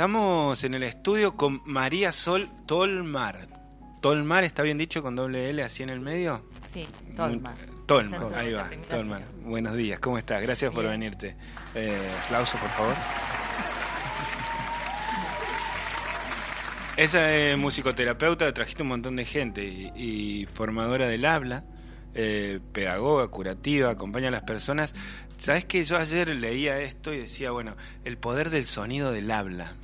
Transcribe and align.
Estamos 0.00 0.64
en 0.64 0.72
el 0.72 0.82
estudio 0.84 1.36
con 1.36 1.60
María 1.66 2.10
Sol 2.10 2.48
Tolmar. 2.64 3.48
Tolmar, 4.00 4.44
¿está 4.44 4.62
bien 4.62 4.78
dicho 4.78 5.02
con 5.02 5.14
doble 5.14 5.50
L 5.50 5.62
así 5.62 5.82
en 5.82 5.90
el 5.90 6.00
medio? 6.00 6.42
Sí, 6.72 6.88
Tolmar. 7.14 7.54
Tolmar, 7.84 8.32
ahí 8.34 8.54
va, 8.54 8.70
Tolmar. 8.88 9.22
Buenos 9.42 9.76
días, 9.76 10.00
¿cómo 10.00 10.16
estás? 10.16 10.40
Gracias 10.40 10.72
por 10.72 10.86
venirte. 10.86 11.36
Eh, 11.74 12.08
aplauso, 12.24 12.56
por 12.56 12.70
favor. 12.70 12.94
Esa 16.96 17.36
es 17.36 17.58
musicoterapeuta, 17.58 18.50
trajiste 18.54 18.82
un 18.82 18.88
montón 18.88 19.16
de 19.16 19.26
gente 19.26 19.62
y, 19.66 20.46
formadora 20.46 21.08
del 21.08 21.26
habla, 21.26 21.64
eh, 22.14 22.58
pedagoga, 22.72 23.28
curativa, 23.28 23.90
acompaña 23.90 24.28
a 24.28 24.30
las 24.30 24.44
personas. 24.44 24.94
¿Sabes 25.36 25.66
que 25.66 25.84
yo 25.84 25.98
ayer 25.98 26.30
leía 26.30 26.80
esto 26.80 27.12
y 27.12 27.18
decía, 27.18 27.50
bueno, 27.50 27.76
el 28.06 28.16
poder 28.16 28.48
del 28.48 28.64
sonido 28.64 29.12
del 29.12 29.30
habla? 29.30 29.74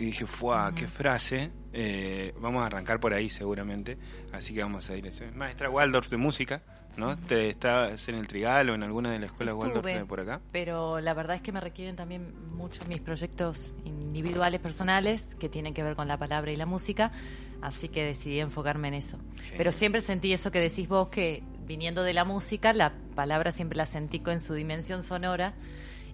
Y 0.00 0.06
dije, 0.06 0.26
¡fuah! 0.26 0.72
¡Qué 0.74 0.88
frase! 0.88 1.50
Eh, 1.74 2.32
vamos 2.40 2.62
a 2.62 2.66
arrancar 2.66 2.98
por 2.98 3.12
ahí 3.12 3.28
seguramente, 3.28 3.98
así 4.32 4.54
que 4.54 4.62
vamos 4.62 4.88
a 4.88 4.96
ir. 4.96 5.12
Maestra 5.34 5.68
Waldorf 5.68 6.08
de 6.08 6.16
música, 6.16 6.62
¿no? 6.96 7.18
¿Te 7.18 7.50
estás 7.50 8.08
en 8.08 8.14
el 8.14 8.26
Trigal 8.26 8.70
o 8.70 8.74
en 8.74 8.82
alguna 8.82 9.12
de 9.12 9.18
las 9.18 9.30
escuelas 9.30 9.54
Waldorf 9.54 9.84
de 9.84 10.06
por 10.06 10.20
acá? 10.20 10.40
Pero 10.52 11.00
la 11.00 11.12
verdad 11.12 11.36
es 11.36 11.42
que 11.42 11.52
me 11.52 11.60
requieren 11.60 11.96
también 11.96 12.32
mucho 12.56 12.82
mis 12.88 13.02
proyectos 13.02 13.74
individuales, 13.84 14.58
personales, 14.58 15.36
que 15.38 15.50
tienen 15.50 15.74
que 15.74 15.82
ver 15.82 15.96
con 15.96 16.08
la 16.08 16.16
palabra 16.16 16.50
y 16.50 16.56
la 16.56 16.66
música, 16.66 17.12
así 17.60 17.90
que 17.90 18.02
decidí 18.02 18.40
enfocarme 18.40 18.88
en 18.88 18.94
eso. 18.94 19.18
Pero 19.54 19.70
siempre 19.70 20.00
sentí 20.00 20.32
eso 20.32 20.50
que 20.50 20.60
decís 20.60 20.88
vos, 20.88 21.10
que 21.10 21.42
viniendo 21.66 22.04
de 22.04 22.14
la 22.14 22.24
música, 22.24 22.72
la 22.72 22.94
palabra 23.14 23.52
siempre 23.52 23.76
la 23.76 23.84
sentí 23.84 24.22
en 24.24 24.40
su 24.40 24.54
dimensión 24.54 25.02
sonora 25.02 25.52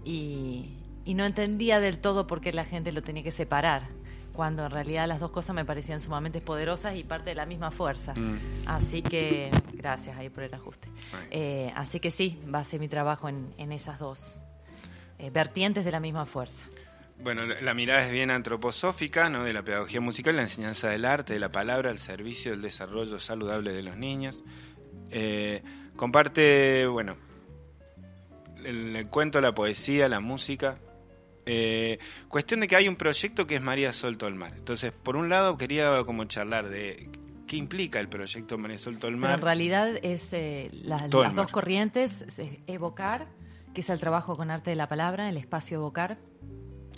y, 0.04 0.85
no 1.14 1.24
entendía 1.24 1.80
del 1.80 1.98
todo 1.98 2.26
por 2.26 2.40
qué 2.40 2.52
la 2.52 2.64
gente 2.64 2.92
lo 2.92 3.02
tenía 3.02 3.22
que 3.22 3.30
separar 3.30 3.88
cuando 4.36 4.66
en 4.66 4.70
realidad 4.70 5.08
las 5.08 5.18
dos 5.18 5.30
cosas 5.30 5.56
me 5.56 5.64
parecían 5.64 6.00
sumamente 6.00 6.40
poderosas 6.40 6.94
y 6.94 7.02
parte 7.02 7.30
de 7.30 7.36
la 7.36 7.46
misma 7.46 7.70
fuerza. 7.70 8.12
Mm. 8.14 8.38
Así 8.66 9.02
que, 9.02 9.50
gracias 9.72 10.16
ahí 10.18 10.28
por 10.28 10.44
el 10.44 10.52
ajuste. 10.52 10.88
Eh, 11.30 11.72
así 11.74 11.98
que 11.98 12.10
sí, 12.10 12.38
va 12.54 12.60
a 12.60 12.64
ser 12.64 12.78
mi 12.78 12.88
trabajo 12.88 13.28
en, 13.28 13.72
esas 13.72 13.98
dos 13.98 14.38
eh, 15.18 15.30
vertientes 15.30 15.84
de 15.84 15.90
la 15.90 16.00
misma 16.00 16.26
fuerza. 16.26 16.66
Bueno, 17.18 17.46
la 17.46 17.72
mirada 17.72 18.04
es 18.04 18.12
bien 18.12 18.30
antroposófica, 18.30 19.30
¿no? 19.30 19.42
De 19.42 19.54
la 19.54 19.62
pedagogía 19.62 20.02
musical, 20.02 20.36
la 20.36 20.42
enseñanza 20.42 20.90
del 20.90 21.06
arte, 21.06 21.32
de 21.32 21.40
la 21.40 21.50
palabra, 21.50 21.90
al 21.90 21.98
servicio 21.98 22.50
del 22.50 22.60
desarrollo 22.60 23.18
saludable 23.18 23.72
de 23.72 23.82
los 23.82 23.96
niños. 23.96 24.44
Eh, 25.10 25.62
comparte, 25.96 26.86
bueno, 26.86 27.16
el, 28.64 29.06
cuento, 29.08 29.40
la 29.40 29.54
poesía, 29.54 30.10
la 30.10 30.20
música. 30.20 30.78
Eh, 31.46 31.98
cuestión 32.28 32.60
de 32.60 32.68
que 32.68 32.74
hay 32.74 32.88
un 32.88 32.96
proyecto 32.96 33.46
que 33.46 33.54
es 33.54 33.62
María 33.62 33.92
Sol 33.92 34.18
Tolmar. 34.18 34.54
Entonces, 34.56 34.92
por 34.92 35.16
un 35.16 35.28
lado, 35.28 35.56
quería 35.56 36.02
como 36.04 36.24
charlar 36.24 36.68
de 36.68 37.08
qué 37.46 37.56
implica 37.56 38.00
el 38.00 38.08
proyecto 38.08 38.58
María 38.58 38.78
Sol 38.78 38.98
Tolmar. 38.98 39.34
en 39.34 39.42
realidad 39.42 39.96
es 40.02 40.32
eh, 40.32 40.70
las 40.72 41.08
dos 41.08 41.50
corrientes, 41.52 42.26
evocar, 42.66 43.28
que 43.72 43.80
es 43.80 43.90
el 43.90 44.00
trabajo 44.00 44.36
con 44.36 44.50
arte 44.50 44.70
de 44.70 44.76
la 44.76 44.88
palabra, 44.88 45.28
el 45.28 45.36
espacio 45.36 45.76
evocar, 45.76 46.18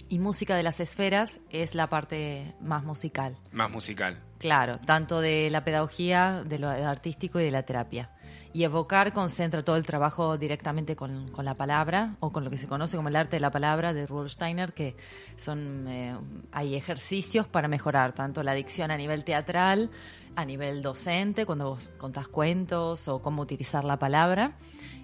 y 0.08 0.18
música 0.18 0.56
de 0.56 0.62
las 0.62 0.80
esferas 0.80 1.38
es 1.50 1.74
la 1.74 1.88
parte 1.88 2.54
más 2.60 2.82
musical. 2.84 3.36
Más 3.52 3.70
musical. 3.70 4.18
Claro, 4.38 4.78
tanto 4.78 5.20
de 5.20 5.50
la 5.50 5.64
pedagogía, 5.64 6.42
de 6.46 6.58
lo 6.58 6.68
artístico 6.68 7.40
y 7.40 7.44
de 7.44 7.50
la 7.50 7.64
terapia. 7.64 8.10
Y 8.52 8.64
evocar 8.64 9.12
concentra 9.12 9.62
todo 9.62 9.76
el 9.76 9.84
trabajo 9.84 10.38
directamente 10.38 10.96
con, 10.96 11.30
la 11.38 11.54
palabra 11.54 12.16
o 12.20 12.32
con 12.32 12.44
lo 12.44 12.50
que 12.50 12.58
se 12.58 12.66
conoce 12.66 12.96
como 12.96 13.08
el 13.08 13.16
arte 13.16 13.36
de 13.36 13.40
la 13.40 13.50
palabra 13.50 13.92
de 13.92 14.06
Rudolf 14.06 14.32
Steiner, 14.32 14.72
que 14.72 14.96
son 15.36 15.86
eh, 15.88 16.16
hay 16.52 16.74
ejercicios 16.74 17.46
para 17.46 17.68
mejorar 17.68 18.14
tanto 18.14 18.42
la 18.42 18.54
dicción 18.54 18.90
a 18.90 18.96
nivel 18.96 19.24
teatral, 19.24 19.90
a 20.34 20.44
nivel 20.44 20.82
docente, 20.82 21.46
cuando 21.46 21.70
vos 21.70 21.88
contás 21.98 22.28
cuentos 22.28 23.06
o 23.08 23.20
cómo 23.20 23.42
utilizar 23.42 23.84
la 23.84 23.98
palabra 23.98 24.56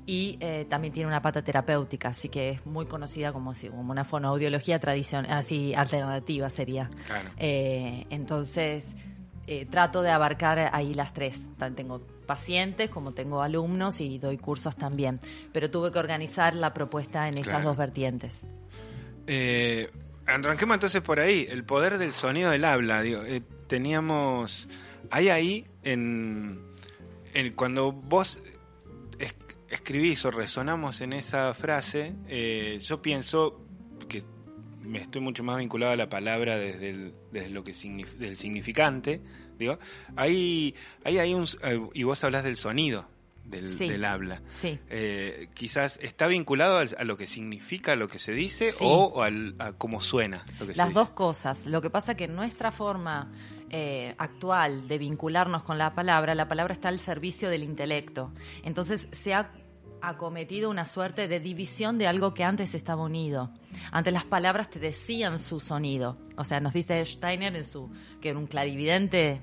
y 0.07 0.37
eh, 0.41 0.67
también 0.69 0.93
tiene 0.93 1.07
una 1.07 1.23
pata 1.23 1.43
terapéutica, 1.43 2.09
así 2.09 2.29
que 2.29 2.51
es 2.51 2.67
muy 2.67 2.87
conocida 2.87 3.33
como, 3.33 3.55
como 3.71 3.91
una 3.91 4.05
fonoaudiología 4.05 4.79
tradicional, 4.79 5.31
así 5.33 5.75
alternativa 5.75 6.51
sería. 6.51 6.91
Eh, 7.39 8.07
entonces, 8.11 8.85
eh, 9.47 9.67
trato 9.67 10.03
de 10.03 10.11
abarcar 10.11 10.71
ahí 10.73 10.95
las 10.95 11.13
tres. 11.13 11.39
Tengo 11.75 12.01
pacientes 12.27 12.91
como 12.91 13.13
tengo 13.13 13.43
alumnos 13.43 14.01
y 14.01 14.19
doy 14.19 14.39
cursos 14.39 14.77
también, 14.77 15.21
pero 15.53 15.71
tuve 15.71 15.93
que 15.93 15.99
organizar 15.99 16.55
la 16.55 16.73
propuesta 16.73 17.29
en 17.29 17.39
estas 17.39 17.63
dos 17.65 17.77
vertientes. 17.77 18.47
Eh, 19.27 19.91
arranquemos 20.27 20.75
entonces 20.75 21.03
por 21.03 21.21
ahí, 21.21 21.47
el 21.49 21.65
poder 21.65 21.99
del 21.99 22.13
sonido 22.13 22.51
del 22.51 22.65
habla. 22.65 23.03
Digo, 23.03 23.23
teníamos, 23.67 24.69
hay 25.11 25.29
ahí 25.29 25.67
en, 25.83 26.61
en 27.35 27.53
cuando 27.53 27.93
vos 27.93 28.39
escribís 29.75 30.25
o 30.25 30.31
resonamos 30.31 31.01
en 31.01 31.13
esa 31.13 31.53
frase, 31.53 32.15
eh, 32.29 32.79
yo 32.81 33.03
pienso 33.03 33.61
que 34.09 34.23
estoy 34.95 35.21
mucho 35.21 35.43
más 35.43 35.59
vinculado 35.59 35.93
a 35.93 35.97
la 35.97 36.09
palabra 36.09 36.57
desde, 36.57 36.91
el, 36.91 37.15
desde 37.33 37.51
lo 37.51 37.65
que 37.65 37.73
del 38.19 38.37
significante, 38.37 39.21
digo, 39.59 39.79
hay, 40.17 40.75
hay, 41.05 41.19
hay 41.19 41.35
un, 41.35 41.45
eh, 41.63 41.81
y 41.95 42.03
vos 42.03 42.23
hablas 42.25 42.45
del 42.45 42.57
sonido, 42.57 43.07
del, 43.45 44.05
habla. 44.05 44.43
Sí. 44.49 44.79
Eh, 44.89 45.49
quizás 45.55 45.99
está 46.03 46.27
vinculado 46.27 46.79
a, 46.79 47.05
lo 47.05 47.17
que 47.17 47.27
significa 47.27 47.95
lo 47.95 48.09
que 48.09 48.19
se 48.19 48.33
dice 48.33 48.73
o, 48.81 49.23
a 49.23 49.73
cómo 49.75 50.01
suena. 50.01 50.47
Las 50.75 50.95
dos 50.95 51.11
cosas. 51.11 51.67
Lo 51.67 51.83
que 51.83 51.91
pasa 51.91 52.17
que 52.17 52.29
nuestra 52.29 52.73
forma 52.73 53.31
actual 54.19 54.87
de 54.87 54.99
vincularnos 54.99 55.65
con 55.65 55.79
la 55.79 55.95
palabra, 55.97 56.37
la 56.37 56.47
palabra 56.47 56.73
está 56.73 56.89
al 56.89 57.01
servicio 57.01 57.51
del 57.51 57.65
intelecto. 57.65 58.33
Entonces 58.63 59.09
se 59.11 59.35
ha 59.35 59.51
cometido 60.17 60.71
una 60.71 60.85
suerte 60.85 61.27
de 61.29 61.41
división 61.41 61.99
de 61.99 62.07
algo 62.07 62.35
que 62.35 62.45
antes 62.45 62.75
estaba 62.75 63.03
unido. 63.03 63.51
Antes 63.91 64.13
las 64.13 64.25
palabras 64.25 64.71
te 64.71 64.79
decían 64.79 65.39
su 65.39 65.61
sonido. 65.61 66.17
O 66.37 66.45
sea, 66.45 66.61
nos 66.61 66.75
dice 66.75 67.05
Steiner 67.05 67.57
en 67.57 67.65
su 67.65 67.91
que 68.21 68.31
era 68.31 68.39
un 68.39 68.47
clarividente 68.47 69.41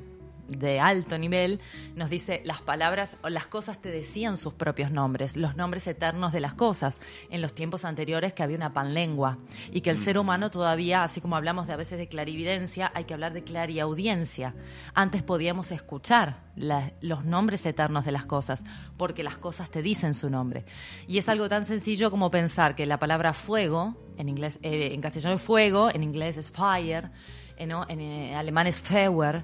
de 0.47 0.79
alto 0.79 1.18
nivel, 1.18 1.59
nos 1.96 2.09
dice 2.09 2.41
las 2.46 2.62
palabras 2.62 3.18
o 3.24 3.29
las 3.29 3.47
cosas 3.47 3.81
te 3.81 3.90
decían 3.90 4.38
sus 4.38 4.53
propios 4.53 4.91
nombres, 4.91 5.35
los 5.35 5.56
nombres 5.56 5.88
eternos 5.88 6.34
de 6.34 6.40
las 6.40 6.53
cosas, 6.53 7.00
en 7.29 7.41
los 7.41 7.53
tiempos 7.53 7.85
anteriores 7.85 8.34
que 8.34 8.44
había 8.44 8.57
una 8.57 8.74
panlengua 8.74 9.38
y 9.72 9.81
que 9.81 9.90
el 9.90 10.00
ser 10.00 10.18
humano 10.18 10.52
todavía, 10.52 11.03
así 11.03 11.22
como 11.22 11.35
hablamos 11.35 11.68
de 11.68 11.74
a 11.74 11.78
veces 11.78 11.97
de 11.97 12.07
clarividencia, 12.07 12.91
hay 12.94 13.06
que 13.06 13.13
hablar 13.13 13.34
de 13.34 13.44
clariaudiencia. 13.44 14.53
Antes 14.94 15.24
podíamos 15.24 15.72
escuchar 15.72 16.44
los 16.56 17.25
nombres 17.25 17.66
eternos 17.66 18.06
de 18.06 18.12
las 18.12 18.25
cosas, 18.25 18.63
porque 18.97 19.23
las 19.23 19.38
cosas 19.38 19.69
te 19.69 19.81
dicen 19.81 20.13
su 20.13 20.29
nombre. 20.29 20.66
Y 21.08 21.18
es 21.18 21.29
algo 21.29 21.50
tan 21.50 21.66
sencillo 21.66 22.12
como 22.12 22.29
pensar 22.29 22.75
que 22.75 22.85
la 22.85 23.00
palabra 23.00 23.34
fuego, 23.34 23.96
en 24.18 24.29
inglés, 24.29 24.59
eh, 24.62 24.94
en 24.94 25.02
castellano 25.02 25.35
es 25.35 25.41
fuego, 25.41 25.90
en 25.90 26.03
inglés 26.03 26.38
es 26.38 26.52
fire, 26.52 27.09
eh, 27.58 27.69
en 27.88 28.02
eh, 28.02 28.35
alemán 28.35 28.68
es 28.68 28.81
Feuer, 28.81 29.44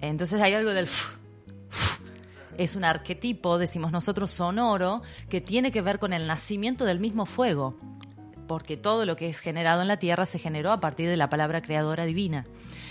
entonces 0.00 0.40
hay 0.40 0.54
algo 0.54 0.70
del... 0.70 0.88
Es 2.56 2.74
un 2.74 2.84
arquetipo, 2.84 3.56
decimos 3.56 3.92
nosotros, 3.92 4.32
sonoro, 4.32 5.02
que 5.28 5.40
tiene 5.40 5.70
que 5.70 5.80
ver 5.80 6.00
con 6.00 6.12
el 6.12 6.26
nacimiento 6.26 6.84
del 6.84 6.98
mismo 6.98 7.24
fuego, 7.24 7.78
porque 8.48 8.76
todo 8.76 9.06
lo 9.06 9.14
que 9.14 9.28
es 9.28 9.38
generado 9.38 9.80
en 9.80 9.88
la 9.88 9.98
tierra 9.98 10.26
se 10.26 10.40
generó 10.40 10.72
a 10.72 10.80
partir 10.80 11.08
de 11.08 11.16
la 11.16 11.28
palabra 11.28 11.62
creadora 11.62 12.04
divina. 12.04 12.46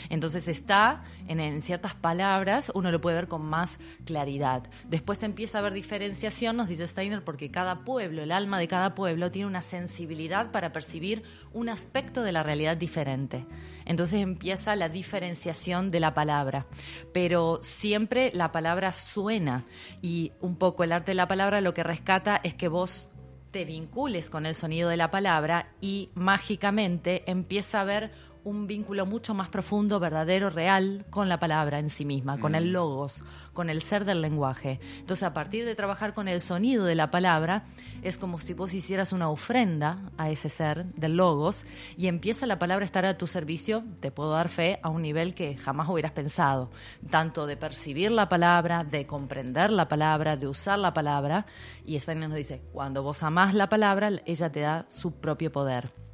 Entonces 0.09 0.47
está 0.47 1.03
en, 1.28 1.62
ciertas 1.62 1.95
palabras, 1.95 2.72
uno 2.73 2.91
lo 2.91 3.01
puede 3.01 3.18
ver 3.18 3.28
con 3.28 3.44
más 3.44 3.79
claridad. 4.06 4.63
Después 4.88 5.23
empieza 5.23 5.57
a 5.57 5.62
haber 5.62 5.73
diferenciación, 5.73 6.57
nos 6.57 6.68
dice 6.68 6.88
Steiner, 6.88 7.23
porque 7.23 7.51
cada 7.51 7.84
pueblo, 7.84 8.23
el 8.23 8.31
alma 8.31 8.59
de 8.59 8.67
cada 8.67 8.96
pueblo, 8.96 9.31
tiene 9.31 9.47
una 9.47 9.62
sensibilidad 9.62 10.51
para 10.51 10.72
percibir 10.72 11.23
un 11.53 11.69
aspecto 11.69 12.23
de 12.23 12.31
la 12.31 12.44
realidad 12.44 12.78
diferente. 12.78 13.46
Entonces 13.85 14.22
empieza 14.22 14.76
la 14.76 14.90
diferenciación 14.90 15.91
de 15.91 15.99
la 15.99 16.14
palabra. 16.14 16.67
Pero 17.14 17.59
siempre 17.61 18.31
la 18.34 18.52
palabra 18.52 18.91
suena 18.91 19.66
y 20.02 20.34
un 20.41 20.58
poco 20.58 20.84
el 20.84 20.91
arte 20.91 21.11
de 21.11 21.16
la 21.16 21.28
palabra 21.28 21.61
lo 21.61 21.73
que 21.73 21.84
rescata 21.84 22.40
es 22.43 22.53
que 22.53 22.67
vos 22.67 23.09
te 23.52 23.66
vincules 23.66 24.29
con 24.29 24.46
el 24.46 24.55
sonido 24.55 24.90
de 24.90 24.97
la 24.97 25.09
palabra 25.09 25.70
y 25.79 26.09
mágicamente 26.16 27.23
empieza 27.31 27.81
a 27.81 27.85
ver 27.85 28.11
un 28.47 28.66
vínculo 28.66 29.05
mucho 29.05 29.34
más 29.34 29.49
profundo, 29.49 29.99
verdadero, 29.99 30.49
real 30.49 31.05
con 31.09 31.28
la 31.28 31.38
palabra 31.38 31.79
en 31.79 31.90
sí 31.90 32.05
misma, 32.05 32.40
con 32.40 32.55
el 32.55 32.70
mm. 32.70 32.72
logos, 32.72 33.22
con 33.52 33.70
el 33.70 33.82
ser 33.82 34.05
del 34.05 34.22
lenguaje. 34.22 34.79
Entonces, 34.99 35.23
a 35.23 35.34
partir 35.34 35.66
de 35.66 35.76
trabajar 35.76 36.14
con 36.14 36.29
el 36.29 36.40
sonido 36.40 36.85
de 36.85 36.96
la 36.96 37.11
palabra, 37.11 37.66
es 38.03 38.17
como 38.17 38.40
si 38.40 38.53
vos 38.53 38.73
hicieras 38.73 39.11
una 39.11 39.29
ofrenda 39.29 40.11
a 40.17 40.29
ese 40.29 40.47
ser 40.47 40.85
del 40.94 41.17
logos 41.17 41.66
y 41.97 42.08
empieza 42.08 42.46
la 42.46 42.58
palabra 42.58 42.84
a 42.84 42.85
estar 42.85 43.05
a 43.05 43.17
tu 43.17 43.28
servicio, 43.28 43.84
te 43.99 44.11
puedo 44.11 44.32
dar 44.32 44.47
fe, 44.47 44.79
a 44.82 44.90
un 44.90 45.02
nivel 45.02 45.34
que 45.34 45.58
jamás 45.58 45.90
hubieras 45.90 46.14
pensado, 46.14 46.72
tanto 47.09 47.47
de 47.47 47.58
percibir 47.58 48.11
la 48.11 48.29
palabra, 48.29 48.85
de 48.85 49.05
comprender 49.05 49.72
la 49.72 49.90
palabra, 49.90 50.38
de 50.38 50.47
usar 50.47 50.79
la 50.79 50.93
palabra. 50.93 51.46
Y 51.85 52.00
Steiner 52.00 52.29
nos 52.29 52.38
dice, 52.38 52.61
cuando 52.72 53.03
vos 53.03 53.23
amás 53.23 53.53
la 53.53 53.67
palabra, 53.67 54.09
ella 54.26 54.50
te 54.50 54.61
da 54.61 54.85
su 54.90 55.11
propio 55.11 55.52
poder. 55.52 56.06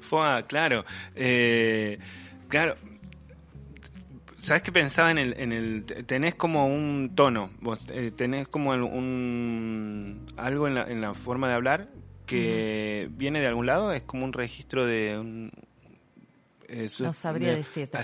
Fue, 0.00 0.44
claro. 0.48 0.84
Eh, 1.14 1.98
claro. 2.48 2.74
¿Sabes 4.38 4.62
qué 4.62 4.72
pensaba 4.72 5.10
en 5.10 5.18
el, 5.18 5.34
en 5.38 5.52
el... 5.52 5.84
Tenés 5.84 6.34
como 6.34 6.66
un 6.66 7.12
tono, 7.14 7.50
vos 7.60 7.84
eh, 7.88 8.12
tenés 8.14 8.48
como 8.48 8.70
un... 8.70 10.26
algo 10.36 10.68
en 10.68 10.74
la, 10.74 10.84
en 10.84 11.00
la 11.00 11.14
forma 11.14 11.48
de 11.48 11.54
hablar 11.54 11.88
que 12.26 13.08
viene 13.12 13.40
de 13.40 13.46
algún 13.46 13.66
lado, 13.66 13.92
es 13.92 14.02
como 14.02 14.24
un 14.24 14.32
registro 14.32 14.84
de 14.84 15.18
un, 15.18 15.50
no 17.00 17.12
sabría 17.12 17.54
decirte. 17.54 17.98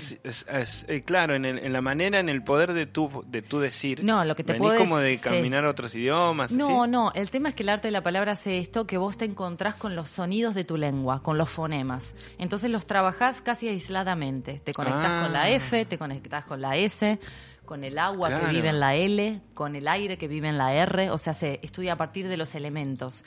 Eh, 0.89 1.03
claro, 1.03 1.35
en, 1.35 1.45
en, 1.45 1.73
la 1.73 1.81
manera, 1.81 2.21
en 2.21 2.29
el 2.29 2.43
poder 2.43 2.73
de 2.73 2.87
tu, 2.87 3.25
de 3.27 3.43
tu 3.43 3.59
decir. 3.59 4.05
No, 4.05 4.25
lo 4.25 4.35
que 4.35 4.45
te 4.45 4.57
como 4.59 4.99
de 4.99 5.19
caminar 5.19 5.65
otros 5.65 5.95
idiomas. 5.95 6.53
No, 6.53 6.87
no, 6.87 7.13
el 7.15 7.31
tema 7.31 7.51
es 7.51 7.55
que 7.55 7.63
el 7.63 7.69
arte 7.69 7.89
de 7.89 7.93
la 7.93 8.03
palabra 8.03 8.33
hace 8.33 8.59
esto, 8.59 8.87
que 8.87 8.99
vos 8.99 9.17
te 9.17 9.25
encontrás 9.25 9.75
con 9.75 9.97
los 9.97 10.11
sonidos 10.11 10.55
de 10.55 10.65
tu 10.65 10.77
lengua, 10.77 11.23
con 11.23 11.39
los 11.39 11.51
fonemas. 11.51 12.15
Entonces 12.39 12.71
los 12.71 12.87
trabajás 12.87 13.41
casi 13.41 13.69
aisladamente. 13.69 14.61
Te 14.65 14.73
conectás 14.73 15.25
con 15.25 15.33
la 15.33 15.43
ah. 15.43 15.51
F, 15.51 15.85
te 15.85 15.99
conectás 15.99 16.45
con 16.45 16.61
la 16.61 16.77
S 16.77 17.19
con 17.65 17.85
el 17.85 17.99
agua 17.99 18.29
que 18.29 18.53
vive 18.53 18.69
en 18.69 18.81
la 18.81 18.97
L, 18.97 19.41
con 19.55 19.77
el 19.77 19.89
aire 19.89 20.19
que 20.19 20.29
vive 20.29 20.49
en 20.49 20.59
la 20.59 20.75
R, 20.75 21.11
o 21.11 21.17
sea, 21.17 21.33
se 21.33 21.61
estudia 21.63 21.95
a 21.95 21.97
partir 21.97 22.29
de 22.29 22.37
los 22.37 22.55
elementos. 22.55 23.25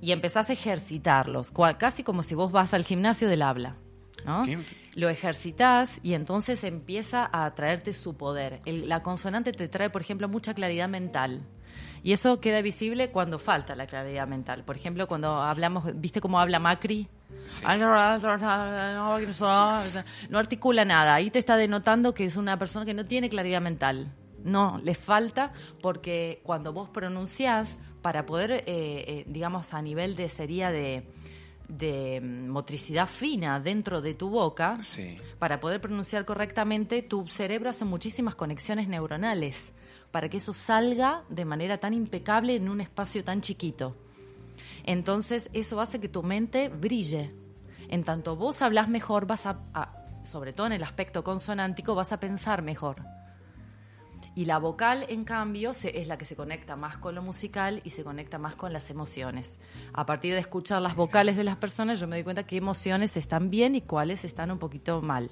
Y 0.00 0.12
empezás 0.12 0.50
a 0.50 0.52
ejercitarlos, 0.52 1.52
casi 1.78 2.02
como 2.02 2.22
si 2.22 2.34
vos 2.34 2.52
vas 2.52 2.74
al 2.74 2.84
gimnasio 2.84 3.28
del 3.28 3.42
habla. 3.42 3.76
Lo 4.94 5.08
ejercitas 5.08 5.90
y 6.02 6.14
entonces 6.14 6.64
empieza 6.64 7.28
a 7.32 7.54
traerte 7.54 7.92
su 7.92 8.16
poder. 8.16 8.60
la 8.64 9.02
consonante 9.02 9.52
te 9.52 9.68
trae, 9.68 9.90
por 9.90 10.02
ejemplo, 10.02 10.28
mucha 10.28 10.54
claridad 10.54 10.88
mental. 10.88 11.42
Y 12.02 12.12
eso 12.12 12.40
queda 12.40 12.62
visible 12.62 13.10
cuando 13.10 13.38
falta 13.38 13.74
la 13.74 13.86
claridad 13.86 14.28
mental. 14.28 14.64
Por 14.64 14.76
ejemplo, 14.76 15.08
cuando 15.08 15.36
hablamos, 15.36 15.84
¿viste 15.94 16.20
cómo 16.20 16.38
habla 16.38 16.58
Macri? 16.58 17.08
No 20.30 20.38
articula 20.38 20.84
nada. 20.84 21.14
Ahí 21.14 21.30
te 21.30 21.38
está 21.38 21.56
denotando 21.56 22.14
que 22.14 22.24
es 22.24 22.36
una 22.36 22.58
persona 22.58 22.84
que 22.84 22.94
no 22.94 23.04
tiene 23.04 23.28
claridad 23.28 23.60
mental. 23.60 24.12
No, 24.44 24.80
le 24.84 24.94
falta 24.94 25.52
porque 25.82 26.40
cuando 26.44 26.72
vos 26.72 26.88
pronunciás, 26.88 27.80
para 28.06 28.24
poder, 28.24 28.52
eh, 28.52 28.64
eh, 28.66 29.24
digamos, 29.26 29.74
a 29.74 29.82
nivel 29.82 30.14
de 30.14 30.28
sería 30.28 30.70
de 30.70 31.08
de 31.68 32.20
motricidad 32.20 33.08
fina 33.08 33.60
dentro 33.60 34.00
de 34.00 34.14
tu 34.14 34.30
boca, 34.30 34.78
para 35.38 35.60
poder 35.60 35.80
pronunciar 35.80 36.24
correctamente, 36.24 37.02
tu 37.02 37.26
cerebro 37.26 37.70
hace 37.70 37.84
muchísimas 37.84 38.34
conexiones 38.34 38.88
neuronales 38.88 39.72
para 40.10 40.28
que 40.28 40.38
eso 40.38 40.52
salga 40.52 41.24
de 41.28 41.44
manera 41.44 41.78
tan 41.78 41.92
impecable 41.92 42.56
en 42.56 42.68
un 42.68 42.80
espacio 42.80 43.24
tan 43.24 43.40
chiquito. 43.40 43.96
Entonces 44.84 45.50
eso 45.52 45.80
hace 45.80 46.00
que 46.00 46.08
tu 46.08 46.22
mente 46.22 46.68
brille. 46.68 47.34
En 47.88 48.02
tanto 48.02 48.36
vos 48.36 48.62
hablas 48.62 48.88
mejor, 48.88 49.26
vas 49.26 49.46
a 49.46 50.06
sobre 50.26 50.52
todo 50.52 50.66
en 50.66 50.72
el 50.72 50.82
aspecto 50.82 51.22
consonántico, 51.22 51.94
vas 51.94 52.12
a 52.12 52.20
pensar 52.20 52.62
mejor. 52.62 52.96
Y 54.36 54.44
la 54.44 54.58
vocal, 54.58 55.06
en 55.08 55.24
cambio, 55.24 55.70
es 55.70 56.06
la 56.06 56.18
que 56.18 56.26
se 56.26 56.36
conecta 56.36 56.76
más 56.76 56.98
con 56.98 57.14
lo 57.14 57.22
musical 57.22 57.80
y 57.84 57.90
se 57.90 58.04
conecta 58.04 58.36
más 58.36 58.54
con 58.54 58.70
las 58.70 58.90
emociones. 58.90 59.58
A 59.94 60.04
partir 60.04 60.34
de 60.34 60.40
escuchar 60.40 60.82
las 60.82 60.94
vocales 60.94 61.38
de 61.38 61.42
las 61.42 61.56
personas, 61.56 61.98
yo 61.98 62.06
me 62.06 62.16
doy 62.16 62.22
cuenta 62.22 62.46
qué 62.46 62.58
emociones 62.58 63.16
están 63.16 63.48
bien 63.48 63.74
y 63.74 63.80
cuáles 63.80 64.26
están 64.26 64.50
un 64.50 64.58
poquito 64.58 65.00
mal. 65.00 65.30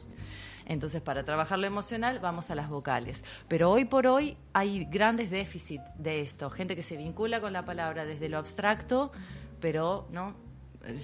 Entonces, 0.64 1.02
para 1.02 1.22
trabajar 1.22 1.58
lo 1.58 1.66
emocional, 1.66 2.18
vamos 2.18 2.50
a 2.50 2.54
las 2.54 2.70
vocales. 2.70 3.22
Pero 3.46 3.70
hoy 3.70 3.84
por 3.84 4.06
hoy 4.06 4.38
hay 4.54 4.86
grandes 4.86 5.30
déficits 5.30 5.84
de 5.98 6.22
esto. 6.22 6.48
Gente 6.48 6.74
que 6.74 6.82
se 6.82 6.96
vincula 6.96 7.42
con 7.42 7.52
la 7.52 7.66
palabra 7.66 8.06
desde 8.06 8.30
lo 8.30 8.38
abstracto, 8.38 9.12
pero 9.60 10.08
no. 10.12 10.34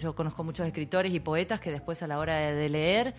Yo 0.00 0.14
conozco 0.14 0.42
muchos 0.42 0.66
escritores 0.66 1.12
y 1.12 1.20
poetas 1.20 1.60
que 1.60 1.70
después 1.70 2.02
a 2.02 2.06
la 2.06 2.18
hora 2.18 2.34
de 2.34 2.68
leer 2.70 3.14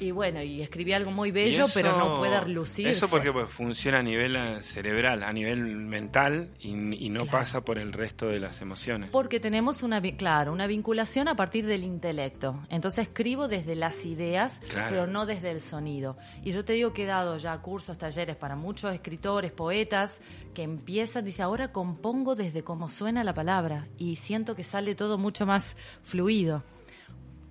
y 0.00 0.10
bueno, 0.10 0.42
y 0.42 0.62
escribí 0.62 0.94
algo 0.94 1.10
muy 1.10 1.30
bello, 1.30 1.66
pero 1.74 1.98
no 1.98 2.16
puede 2.16 2.40
relucir. 2.40 2.86
Eso 2.86 3.08
porque 3.08 3.30
pues, 3.30 3.50
funciona 3.50 3.98
a 3.98 4.02
nivel 4.02 4.34
eh, 4.34 4.62
cerebral, 4.62 5.22
a 5.22 5.30
nivel 5.30 5.58
mental 5.62 6.48
y, 6.58 6.74
no 6.74 7.26
pasa 7.26 7.60
por 7.60 7.78
el 7.78 7.92
resto 7.92 8.26
de 8.26 8.40
las 8.40 8.62
emociones. 8.62 9.10
Porque 9.10 9.40
tenemos 9.40 9.82
una, 9.82 10.00
claro, 10.00 10.52
una 10.52 10.66
vinculación 10.66 11.28
a 11.28 11.36
partir 11.36 11.66
del 11.66 11.84
intelecto. 11.84 12.60
Entonces 12.70 13.06
escribo 13.08 13.46
desde 13.46 13.76
las 13.76 14.04
ideas, 14.06 14.60
pero 14.88 15.06
no 15.06 15.26
desde 15.26 15.50
el 15.50 15.60
sonido. 15.60 16.16
Y 16.42 16.52
yo 16.52 16.64
te 16.64 16.72
digo 16.72 16.94
que 16.94 17.04
he 17.04 17.06
dado 17.06 17.36
ya 17.36 17.56
cursos, 17.58 17.98
talleres 17.98 18.36
para 18.36 18.56
muchos 18.56 18.92
escritores, 18.94 19.52
poetas, 19.52 20.20
que 20.54 20.62
empiezan, 20.62 21.26
dice, 21.26 21.42
ahora 21.42 21.72
compongo 21.72 22.34
desde 22.34 22.64
cómo 22.64 22.88
suena 22.88 23.22
la 23.22 23.34
palabra 23.34 23.86
y 23.98 24.16
siento 24.16 24.56
que 24.56 24.64
sale 24.64 24.94
todo 24.94 25.18
mucho 25.18 25.44
más 25.44 25.76
fluido 26.02 26.64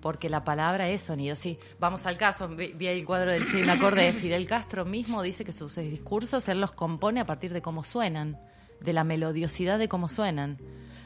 porque 0.04 0.28
la 0.28 0.44
palabra 0.44 0.86
es 0.90 1.00
sonido. 1.00 1.34
Sí, 1.34 1.58
vamos 1.78 2.04
al 2.04 2.18
caso, 2.18 2.46
vi, 2.46 2.86
el 2.86 3.06
cuadro 3.06 3.32
del 3.32 3.46
Che 3.46 3.60
y 3.60 3.62
me 3.64 3.72
acordé, 3.72 4.12
Fidel 4.20 4.46
Castro 4.46 4.84
mismo 4.84 5.22
dice 5.22 5.46
que 5.46 5.52
sus 5.54 5.76
discursos 5.76 6.46
él 6.50 6.60
los 6.60 6.72
compone 6.72 7.20
a 7.20 7.24
partir 7.24 7.54
de 7.54 7.62
cómo 7.62 7.82
suenan, 7.82 8.38
de 8.82 8.92
la 8.92 9.02
melodiosidad 9.02 9.78
de 9.78 9.88
cómo 9.88 10.10
suenan. 10.10 10.58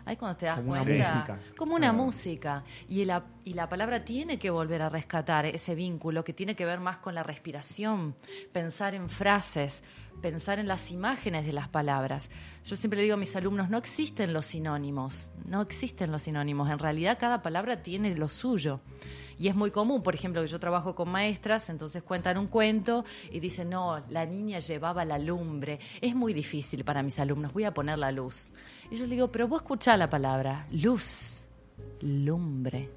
Ahí 0.04 0.16
cuando 0.16 0.36
te 0.36 0.46
das 0.46 0.62
cuenta, 0.62 1.38
como 1.56 1.76
una 1.76 1.92
música. 1.92 2.64
Y 2.88 3.04
la, 3.04 3.24
y 3.44 3.52
la 3.52 3.68
palabra 3.68 4.04
tiene 4.04 4.36
que 4.36 4.50
volver 4.50 4.82
a 4.82 4.88
rescatar 4.88 5.46
ese 5.46 5.76
vínculo 5.76 6.24
que 6.24 6.32
tiene 6.32 6.56
que 6.56 6.64
ver 6.64 6.80
más 6.80 6.98
con 6.98 7.14
la 7.14 7.22
respiración, 7.22 8.16
pensar 8.52 8.96
en 8.96 9.08
frases, 9.08 9.80
pensar 10.20 10.58
en 10.58 10.68
las 10.68 10.90
imágenes 10.90 11.46
de 11.46 11.52
las 11.52 11.68
palabras. 11.68 12.30
Yo 12.64 12.76
siempre 12.76 12.98
le 12.98 13.04
digo 13.04 13.14
a 13.14 13.18
mis 13.18 13.34
alumnos, 13.36 13.70
no 13.70 13.78
existen 13.78 14.32
los 14.32 14.46
sinónimos, 14.46 15.30
no 15.46 15.62
existen 15.62 16.12
los 16.12 16.22
sinónimos. 16.22 16.70
En 16.70 16.78
realidad 16.78 17.18
cada 17.18 17.42
palabra 17.42 17.82
tiene 17.82 18.14
lo 18.14 18.28
suyo. 18.28 18.80
Y 19.38 19.48
es 19.48 19.54
muy 19.54 19.70
común, 19.70 20.02
por 20.02 20.14
ejemplo, 20.14 20.42
que 20.42 20.48
yo 20.48 20.58
trabajo 20.58 20.94
con 20.96 21.08
maestras, 21.08 21.70
entonces 21.70 22.02
cuentan 22.02 22.38
un 22.38 22.48
cuento 22.48 23.04
y 23.30 23.38
dicen, 23.38 23.70
no, 23.70 24.02
la 24.08 24.26
niña 24.26 24.58
llevaba 24.58 25.04
la 25.04 25.18
lumbre. 25.18 25.78
Es 26.00 26.14
muy 26.14 26.32
difícil 26.32 26.84
para 26.84 27.02
mis 27.02 27.18
alumnos, 27.20 27.52
voy 27.52 27.64
a 27.64 27.72
poner 27.72 27.98
la 27.98 28.10
luz. 28.10 28.50
Y 28.90 28.96
yo 28.96 29.06
le 29.06 29.14
digo, 29.14 29.30
pero 29.30 29.46
vos 29.46 29.62
escuchá 29.62 29.96
la 29.96 30.10
palabra, 30.10 30.66
luz, 30.72 31.44
lumbre. 32.00 32.90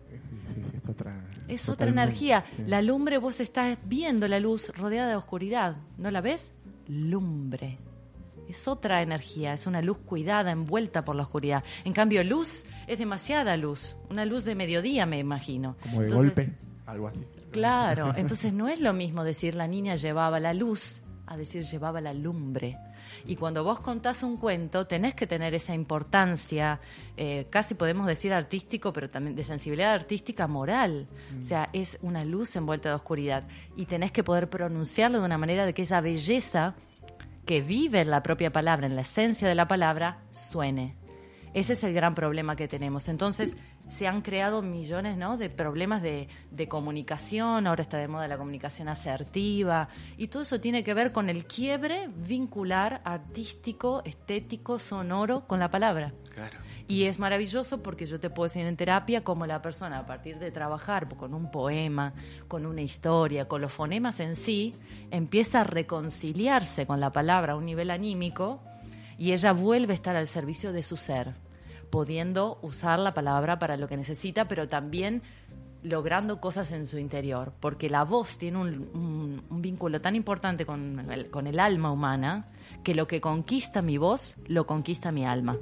Es 0.75 0.89
otra, 0.89 1.25
es 1.47 1.69
otra 1.69 1.89
energía. 1.89 2.43
La 2.65 2.81
lumbre, 2.81 3.19
vos 3.19 3.39
estás 3.39 3.77
viendo 3.85 4.27
la 4.27 4.39
luz 4.39 4.69
rodeada 4.75 5.09
de 5.09 5.15
oscuridad, 5.15 5.77
¿no 5.97 6.09
la 6.09 6.21
ves? 6.21 6.51
Lumbre. 6.91 7.77
Es 8.49 8.67
otra 8.67 9.01
energía, 9.01 9.53
es 9.53 9.65
una 9.65 9.81
luz 9.81 9.99
cuidada, 9.99 10.51
envuelta 10.51 11.05
por 11.05 11.15
la 11.15 11.23
oscuridad. 11.23 11.63
En 11.85 11.93
cambio, 11.93 12.23
luz 12.23 12.65
es 12.85 12.99
demasiada 12.99 13.55
luz, 13.55 13.95
una 14.09 14.25
luz 14.25 14.43
de 14.43 14.55
mediodía, 14.55 15.05
me 15.05 15.19
imagino. 15.19 15.77
Como 15.81 16.01
de 16.01 16.09
golpe, 16.09 16.53
algo 16.85 17.07
así. 17.07 17.25
Claro, 17.51 18.13
entonces 18.17 18.51
no 18.51 18.67
es 18.67 18.81
lo 18.81 18.91
mismo 18.91 19.23
decir 19.23 19.55
la 19.55 19.67
niña 19.67 19.95
llevaba 19.95 20.39
la 20.39 20.53
luz 20.53 21.01
a 21.27 21.37
decir 21.37 21.63
llevaba 21.63 22.01
la 22.01 22.13
lumbre. 22.13 22.77
Y 23.25 23.35
cuando 23.35 23.63
vos 23.63 23.79
contás 23.79 24.23
un 24.23 24.37
cuento, 24.37 24.87
tenés 24.87 25.15
que 25.15 25.27
tener 25.27 25.53
esa 25.53 25.73
importancia, 25.73 26.79
eh, 27.17 27.47
casi 27.49 27.73
podemos 27.73 28.07
decir 28.07 28.33
artístico, 28.33 28.93
pero 28.93 29.09
también 29.09 29.35
de 29.35 29.43
sensibilidad 29.43 29.93
artística 29.93 30.47
moral. 30.47 31.07
O 31.39 31.43
sea, 31.43 31.69
es 31.73 31.97
una 32.01 32.21
luz 32.21 32.55
envuelta 32.55 32.89
de 32.89 32.95
oscuridad. 32.95 33.43
Y 33.75 33.85
tenés 33.85 34.11
que 34.11 34.23
poder 34.23 34.49
pronunciarlo 34.49 35.19
de 35.19 35.25
una 35.25 35.37
manera 35.37 35.65
de 35.65 35.73
que 35.73 35.83
esa 35.83 36.01
belleza 36.01 36.75
que 37.45 37.61
vive 37.61 38.01
en 38.01 38.11
la 38.11 38.23
propia 38.23 38.51
palabra, 38.51 38.87
en 38.87 38.95
la 38.95 39.01
esencia 39.01 39.47
de 39.47 39.55
la 39.55 39.67
palabra, 39.67 40.19
suene. 40.31 41.00
Ese 41.53 41.73
es 41.73 41.83
el 41.83 41.93
gran 41.93 42.15
problema 42.15 42.55
que 42.55 42.67
tenemos. 42.67 43.09
Entonces, 43.09 43.57
se 43.89 44.07
han 44.07 44.21
creado 44.21 44.61
millones 44.61 45.17
¿no? 45.17 45.37
de 45.37 45.49
problemas 45.49 46.01
de, 46.01 46.29
de, 46.49 46.67
comunicación, 46.69 47.67
ahora 47.67 47.81
está 47.81 47.97
de 47.97 48.07
moda 48.07 48.27
la 48.27 48.37
comunicación 48.37 48.87
asertiva, 48.87 49.89
y 50.17 50.27
todo 50.27 50.43
eso 50.43 50.61
tiene 50.61 50.83
que 50.83 50.93
ver 50.93 51.11
con 51.11 51.29
el 51.29 51.45
quiebre 51.45 52.07
vincular 52.07 53.01
artístico, 53.03 54.01
estético, 54.05 54.79
sonoro 54.79 55.45
con 55.45 55.59
la 55.59 55.69
palabra. 55.69 56.13
Y 56.87 57.03
es 57.03 57.19
maravilloso 57.19 57.83
porque 57.83 58.05
yo 58.05 58.19
te 58.19 58.29
puedo 58.29 58.47
decir 58.47 58.65
en 58.65 58.77
terapia 58.77 59.23
como 59.23 59.45
la 59.45 59.61
persona, 59.61 59.99
a 59.99 60.05
partir 60.05 60.39
de 60.39 60.51
trabajar 60.51 61.07
con 61.15 61.33
un 61.33 61.51
poema, 61.51 62.13
con 62.47 62.65
una 62.65 62.81
historia, 62.81 63.47
con 63.47 63.61
los 63.61 63.71
fonemas 63.71 64.19
en 64.19 64.35
sí, 64.35 64.73
empieza 65.09 65.61
a 65.61 65.63
reconciliarse 65.65 66.85
con 66.85 66.99
la 66.99 67.11
palabra 67.11 67.53
a 67.53 67.55
un 67.55 67.65
nivel 67.65 67.91
anímico 67.91 68.61
y 69.21 69.33
ella 69.33 69.53
vuelve 69.53 69.93
a 69.93 69.95
estar 69.95 70.15
al 70.15 70.25
servicio 70.25 70.73
de 70.73 70.81
su 70.81 70.97
ser 70.97 71.33
pudiendo 71.91 72.57
usar 72.63 72.97
la 72.97 73.13
palabra 73.13 73.59
para 73.59 73.77
lo 73.77 73.87
que 73.87 73.95
necesita, 73.95 74.47
pero 74.47 74.67
también 74.67 75.21
logrando 75.83 76.41
cosas 76.41 76.71
en 76.71 76.87
su 76.87 76.97
interior, 76.97 77.53
porque 77.59 77.87
la 77.87 78.03
voz 78.03 78.39
tiene 78.39 78.57
un, 78.57 79.43
vínculo 79.61 80.01
tan 80.01 80.15
importante 80.15 80.65
con 80.65 81.11
el, 81.11 81.29
con 81.29 81.45
el 81.45 81.59
alma 81.59 81.91
humana 81.91 82.47
que 82.83 82.95
lo 82.95 83.05
que 83.05 83.21
conquista 83.21 83.83
mi 83.83 83.99
voz 83.99 84.35
lo 84.47 84.65
conquista 84.65 85.11
mi 85.11 85.23
alma. 85.23 85.55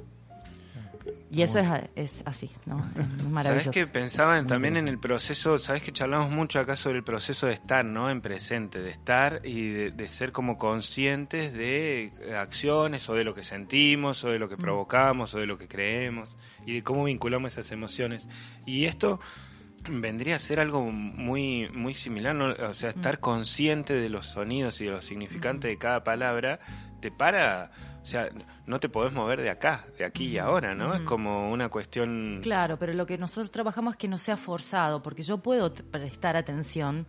Y 1.30 1.42
eso 1.42 1.58
es, 1.58 1.66
es 1.94 2.22
así, 2.26 2.50
¿no? 2.66 2.78
Es 2.78 3.24
maravilloso. 3.30 3.42
Sabes 3.42 3.68
que 3.70 3.86
pensaba 3.86 4.38
en- 4.38 4.46
también 4.46 4.76
en 4.76 4.88
el 4.88 4.98
proceso, 4.98 5.58
sabes 5.58 5.82
que 5.82 5.92
charlamos 5.92 6.30
mucho 6.30 6.58
acá 6.60 6.76
sobre 6.76 6.98
el 6.98 7.04
proceso 7.04 7.46
de 7.46 7.54
estar, 7.54 7.84
¿no? 7.84 8.10
En 8.10 8.20
presente, 8.20 8.80
de 8.80 8.90
estar 8.90 9.40
y 9.44 9.68
de, 9.70 9.90
de 9.92 10.08
ser 10.08 10.32
como 10.32 10.58
conscientes 10.58 11.52
de 11.52 12.12
eh, 12.20 12.34
acciones 12.36 13.08
o 13.08 13.14
de 13.14 13.24
lo 13.24 13.32
que 13.34 13.42
sentimos 13.44 14.24
o 14.24 14.28
de 14.30 14.38
lo 14.38 14.48
que 14.48 14.56
provocamos 14.56 15.34
o 15.34 15.38
de 15.38 15.46
lo 15.46 15.56
que 15.56 15.68
creemos 15.68 16.36
y 16.66 16.74
de 16.74 16.82
cómo 16.82 17.04
vinculamos 17.04 17.52
esas 17.52 17.70
emociones. 17.72 18.28
Y 18.66 18.84
esto 18.86 19.20
vendría 19.88 20.36
a 20.36 20.38
ser 20.38 20.60
algo 20.60 20.82
muy 20.90 21.68
muy 21.72 21.94
similar, 21.94 22.34
¿no? 22.34 22.52
o 22.52 22.74
sea, 22.74 22.90
estar 22.90 23.20
consciente 23.20 23.94
de 23.94 24.08
los 24.08 24.26
sonidos 24.26 24.80
y 24.80 24.84
de 24.84 24.90
los 24.90 25.04
significantes 25.04 25.70
de 25.70 25.78
cada 25.78 26.04
palabra 26.04 26.60
te 27.00 27.10
para, 27.10 27.70
o 28.02 28.06
sea, 28.06 28.28
no 28.66 28.78
te 28.78 28.88
podés 28.88 29.12
mover 29.12 29.40
de 29.40 29.50
acá, 29.50 29.86
de 29.98 30.04
aquí 30.04 30.26
y 30.26 30.38
ahora, 30.38 30.74
¿no? 30.74 30.94
Es 30.94 31.02
como 31.02 31.50
una 31.50 31.70
cuestión 31.70 32.40
Claro, 32.42 32.78
pero 32.78 32.92
lo 32.92 33.06
que 33.06 33.16
nosotros 33.16 33.50
trabajamos 33.50 33.94
es 33.94 33.98
que 33.98 34.08
no 34.08 34.18
sea 34.18 34.36
forzado, 34.36 35.02
porque 35.02 35.22
yo 35.22 35.38
puedo 35.38 35.72
prestar 35.72 36.36
atención, 36.36 37.06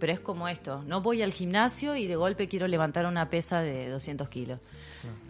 pero 0.00 0.12
es 0.12 0.20
como 0.20 0.48
esto, 0.48 0.82
no 0.86 1.02
voy 1.02 1.22
al 1.22 1.32
gimnasio 1.32 1.94
y 1.94 2.06
de 2.06 2.16
golpe 2.16 2.48
quiero 2.48 2.66
levantar 2.66 3.06
una 3.06 3.28
pesa 3.28 3.60
de 3.60 3.90
200 3.90 4.28
kilos. 4.28 4.60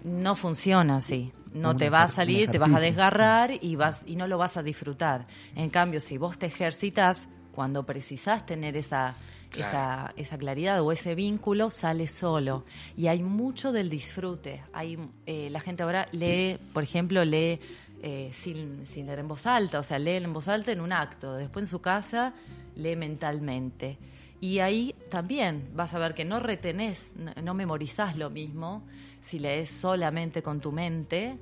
No 0.04 0.34
funciona 0.36 0.96
así. 0.96 1.32
No 1.52 1.76
te 1.76 1.88
va 1.88 2.02
a 2.02 2.08
salir, 2.08 2.50
te 2.50 2.58
vas 2.58 2.74
a 2.74 2.80
desgarrar 2.80 3.52
y, 3.60 3.76
vas, 3.76 4.02
y 4.06 4.16
no 4.16 4.26
lo 4.26 4.38
vas 4.38 4.56
a 4.56 4.62
disfrutar. 4.62 5.26
En 5.54 5.70
cambio, 5.70 6.00
si 6.00 6.18
vos 6.18 6.36
te 6.36 6.46
ejercitas, 6.46 7.28
cuando 7.52 7.84
precisás 7.86 8.44
tener 8.44 8.76
esa, 8.76 9.14
Claro. 9.50 9.68
esa, 9.68 10.12
esa 10.16 10.36
claridad 10.38 10.82
o 10.82 10.90
ese 10.90 11.14
vínculo, 11.14 11.70
sale 11.70 12.08
solo. 12.08 12.64
Y 12.96 13.06
hay 13.06 13.22
mucho 13.22 13.70
del 13.70 13.88
disfrute. 13.88 14.62
Hay, 14.72 14.98
eh, 15.26 15.48
la 15.50 15.60
gente 15.60 15.84
ahora 15.84 16.08
lee, 16.10 16.58
por 16.72 16.82
ejemplo, 16.82 17.24
lee 17.24 17.60
eh, 18.02 18.30
sin, 18.32 18.84
sin 18.84 19.06
leer 19.06 19.20
en 19.20 19.28
voz 19.28 19.46
alta, 19.46 19.78
o 19.78 19.84
sea, 19.84 20.00
lee 20.00 20.16
en 20.16 20.32
voz 20.32 20.48
alta 20.48 20.72
en 20.72 20.80
un 20.80 20.92
acto. 20.92 21.34
Después 21.36 21.66
en 21.66 21.70
su 21.70 21.80
casa 21.80 22.34
lee 22.74 22.96
mentalmente. 22.96 23.96
Y 24.40 24.58
ahí 24.58 24.94
también 25.08 25.70
vas 25.74 25.94
a 25.94 25.98
ver 26.00 26.14
que 26.14 26.24
no 26.24 26.40
retenés, 26.40 27.12
no, 27.16 27.32
no 27.40 27.54
memorizás 27.54 28.16
lo 28.16 28.28
mismo 28.30 28.82
si 29.24 29.38
lees 29.38 29.70
solamente 29.70 30.42
con 30.42 30.60
tu 30.60 30.70
mente, 30.70 31.38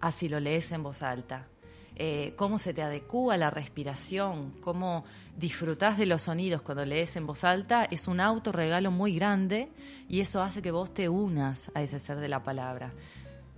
a 0.00 0.12
si 0.12 0.28
lo 0.28 0.38
lees 0.38 0.70
en 0.70 0.84
voz 0.84 1.02
alta. 1.02 1.48
Eh, 1.96 2.32
cómo 2.36 2.60
se 2.60 2.72
te 2.72 2.80
adecúa 2.80 3.36
la 3.36 3.50
respiración, 3.50 4.52
cómo 4.60 5.04
disfrutás 5.36 5.98
de 5.98 6.06
los 6.06 6.22
sonidos 6.22 6.62
cuando 6.62 6.84
lees 6.84 7.16
en 7.16 7.26
voz 7.26 7.42
alta, 7.42 7.88
es 7.90 8.06
un 8.06 8.20
autorregalo 8.20 8.92
muy 8.92 9.16
grande 9.16 9.68
y 10.08 10.20
eso 10.20 10.42
hace 10.42 10.62
que 10.62 10.70
vos 10.70 10.94
te 10.94 11.08
unas 11.08 11.72
a 11.74 11.82
ese 11.82 11.98
ser 11.98 12.18
de 12.18 12.28
la 12.28 12.44
palabra. 12.44 12.92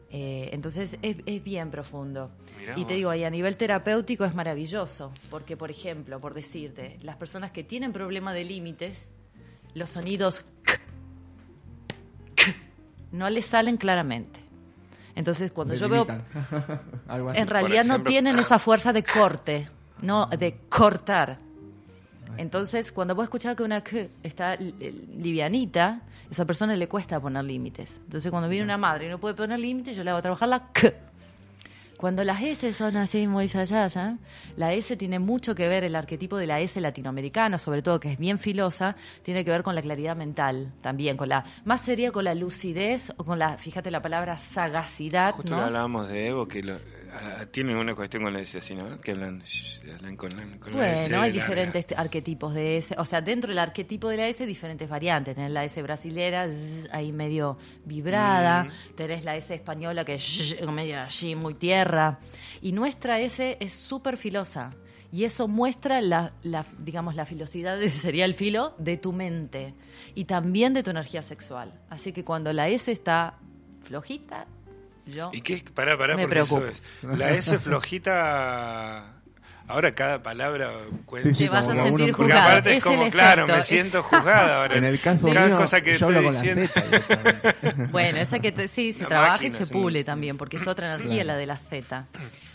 Eh, 0.08 0.48
entonces 0.52 0.98
es, 1.02 1.18
es 1.26 1.44
bien 1.44 1.70
profundo. 1.70 2.30
Mirá 2.58 2.78
y 2.78 2.86
te 2.86 2.94
digo, 2.94 3.10
a 3.10 3.30
nivel 3.30 3.58
terapéutico 3.58 4.24
es 4.24 4.34
maravilloso, 4.34 5.12
porque 5.28 5.58
por 5.58 5.70
ejemplo, 5.70 6.18
por 6.18 6.32
decirte, 6.32 6.98
las 7.02 7.16
personas 7.16 7.50
que 7.50 7.62
tienen 7.62 7.92
problema 7.92 8.32
de 8.32 8.44
límites, 8.44 9.10
los 9.74 9.90
sonidos 9.90 10.46
no 13.16 13.28
les 13.30 13.46
salen 13.46 13.76
claramente. 13.76 14.40
Entonces, 15.14 15.50
cuando 15.50 15.74
Se 15.74 15.80
yo 15.80 15.88
veo 15.88 16.04
limitan. 16.04 16.24
Algo 17.08 17.30
así. 17.30 17.40
en 17.40 17.46
realidad 17.46 17.84
no 17.84 18.02
tienen 18.02 18.38
esa 18.38 18.58
fuerza 18.58 18.92
de 18.92 19.02
corte, 19.02 19.68
no 20.02 20.26
de 20.26 20.58
cortar. 20.68 21.38
Entonces, 22.36 22.92
cuando 22.92 23.14
vos 23.14 23.24
escuchás 23.24 23.56
que 23.56 23.62
una 23.62 23.80
K 23.82 23.96
está 24.22 24.56
li- 24.56 24.74
livianita, 25.18 26.02
esa 26.30 26.44
persona 26.44 26.76
le 26.76 26.86
cuesta 26.88 27.18
poner 27.18 27.44
límites. 27.44 27.96
Entonces, 28.04 28.30
cuando 28.30 28.48
viene 28.48 28.64
una 28.64 28.76
madre 28.76 29.06
y 29.06 29.08
no 29.08 29.18
puede 29.18 29.34
poner 29.34 29.58
límites, 29.58 29.96
yo 29.96 30.04
le 30.04 30.10
hago 30.10 30.20
trabajar 30.20 30.48
la 30.48 30.68
K. 30.72 30.92
Cuando 31.98 32.24
las 32.24 32.42
S 32.42 32.72
son 32.74 32.96
así 32.96 33.26
muy 33.26 33.50
allá, 33.54 34.18
la 34.56 34.72
S 34.74 34.96
tiene 34.96 35.18
mucho 35.18 35.54
que 35.54 35.66
ver, 35.68 35.84
el 35.84 35.96
arquetipo 35.96 36.36
de 36.36 36.46
la 36.46 36.60
S 36.60 36.78
latinoamericana, 36.80 37.56
sobre 37.56 37.80
todo 37.80 37.98
que 38.00 38.12
es 38.12 38.18
bien 38.18 38.38
filosa, 38.38 38.96
tiene 39.22 39.44
que 39.44 39.50
ver 39.50 39.62
con 39.62 39.74
la 39.74 39.82
claridad 39.82 40.14
mental 40.14 40.72
también, 40.82 41.16
con 41.16 41.28
la, 41.28 41.44
más 41.64 41.80
sería 41.80 42.12
con 42.12 42.24
la 42.24 42.34
lucidez 42.34 43.12
o 43.16 43.24
con 43.24 43.38
la, 43.38 43.56
fíjate 43.56 43.90
la 43.90 44.02
palabra 44.02 44.36
sagacidad, 44.36 45.32
Justo 45.32 45.56
¿no? 45.56 45.62
hablábamos 45.62 46.08
de 46.08 46.28
Evo, 46.28 46.46
que 46.46 46.62
lo, 46.62 46.74
ah, 47.16 47.46
tienen 47.50 47.76
una 47.76 47.94
cuestión 47.94 48.22
con 48.22 48.32
la 48.32 48.40
S 48.40 48.58
así, 48.58 48.74
¿no? 48.74 49.00
Que 49.00 49.12
hablan, 49.12 49.40
shh, 49.42 49.80
hablan 49.94 50.16
con, 50.16 50.30
la- 50.36 50.58
con 50.58 50.76
la 50.76 50.92
S 50.94 51.02
Bueno, 51.08 51.22
hay 51.22 51.32
larga. 51.32 51.42
diferentes 51.44 51.86
arquetipos 51.98 52.54
de 52.54 52.76
S. 52.78 52.94
O 52.98 53.04
sea, 53.04 53.20
dentro 53.20 53.48
del 53.48 53.58
arquetipo 53.58 54.08
de 54.08 54.16
la 54.18 54.28
S, 54.28 54.44
diferentes 54.46 54.88
variantes. 54.88 55.34
Tenés 55.34 55.50
la 55.50 55.64
S 55.64 55.80
brasilera, 55.82 56.48
zzz, 56.48 56.88
ahí 56.92 57.12
medio 57.12 57.58
vibrada. 57.84 58.64
Mm. 58.64 58.94
Tenés 58.96 59.24
la 59.24 59.36
S 59.36 59.54
española, 59.54 60.04
que 60.04 60.14
es 60.14 60.56
medio 60.70 61.00
allí, 61.00 61.34
muy 61.34 61.54
tierra. 61.54 62.18
Y 62.62 62.72
nuestra 62.72 63.20
S 63.20 63.56
es 63.60 63.72
súper 63.72 64.16
filosa. 64.16 64.72
Y 65.12 65.24
eso 65.24 65.46
muestra 65.48 66.00
la, 66.02 66.32
la, 66.42 66.66
digamos, 66.78 67.14
la 67.14 67.24
filosidad, 67.24 67.78
de- 67.78 67.90
sería 67.92 68.24
el 68.24 68.34
filo, 68.34 68.74
de 68.78 68.96
tu 68.96 69.12
mente. 69.12 69.74
Y 70.14 70.24
también 70.24 70.74
de 70.74 70.82
tu 70.82 70.90
energía 70.90 71.22
sexual. 71.22 71.72
Así 71.88 72.12
que 72.12 72.24
cuando 72.24 72.52
la 72.52 72.68
S 72.68 72.90
está 72.90 73.38
flojita, 73.82 74.46
yo... 75.06 75.30
¿Y 75.32 75.40
qué? 75.40 75.62
Pará, 75.74 75.96
pará, 75.96 76.16
Me 76.16 76.22
porque 76.24 76.40
eso 76.40 76.56
preocupo. 76.60 76.80
es- 77.12 77.18
La 77.18 77.30
S 77.32 77.58
flojita. 77.58 79.12
Ahora 79.68 79.92
cada 79.96 80.22
palabra 80.22 80.70
cuenta. 81.06 81.34
Sí, 81.34 81.44
Te 81.44 81.50
vas 81.50 81.64
a 81.64 81.66
como 81.70 81.82
sentir 81.82 81.92
uno- 82.06 82.16
Porque 82.16 82.32
juzgado. 82.32 82.48
aparte 82.50 82.70
es 82.70 82.76
Es 82.76 82.84
como, 82.84 83.10
claro, 83.10 83.42
efecto, 83.42 83.52
me 83.54 83.58
es- 83.60 83.66
siento 83.66 84.02
juzgada 84.04 84.56
ahora. 84.62 84.76
En 84.76 84.84
el 84.84 85.00
caso 85.00 85.28
cada 85.32 85.46
mío, 85.48 85.56
cosa 85.56 85.80
que 85.80 85.98
yo 85.98 86.06
hablo 86.06 86.30
estoy 86.30 86.54
diciendo. 86.54 86.72
Bueno, 87.90 88.18
esa 88.18 88.38
que 88.38 88.52
te- 88.52 88.68
sí, 88.68 88.92
se 88.92 89.00
Una 89.00 89.08
trabaja 89.08 89.32
máquina, 89.32 89.56
y 89.56 89.58
se 89.58 89.66
pule 89.66 90.04
también, 90.04 90.36
porque 90.38 90.56
es 90.58 90.66
otra 90.68 90.86
energía 90.94 91.24
Claro. 91.24 91.26
la 91.26 91.36
de 91.36 91.46
la 91.46 91.56
Z. 91.56 92.06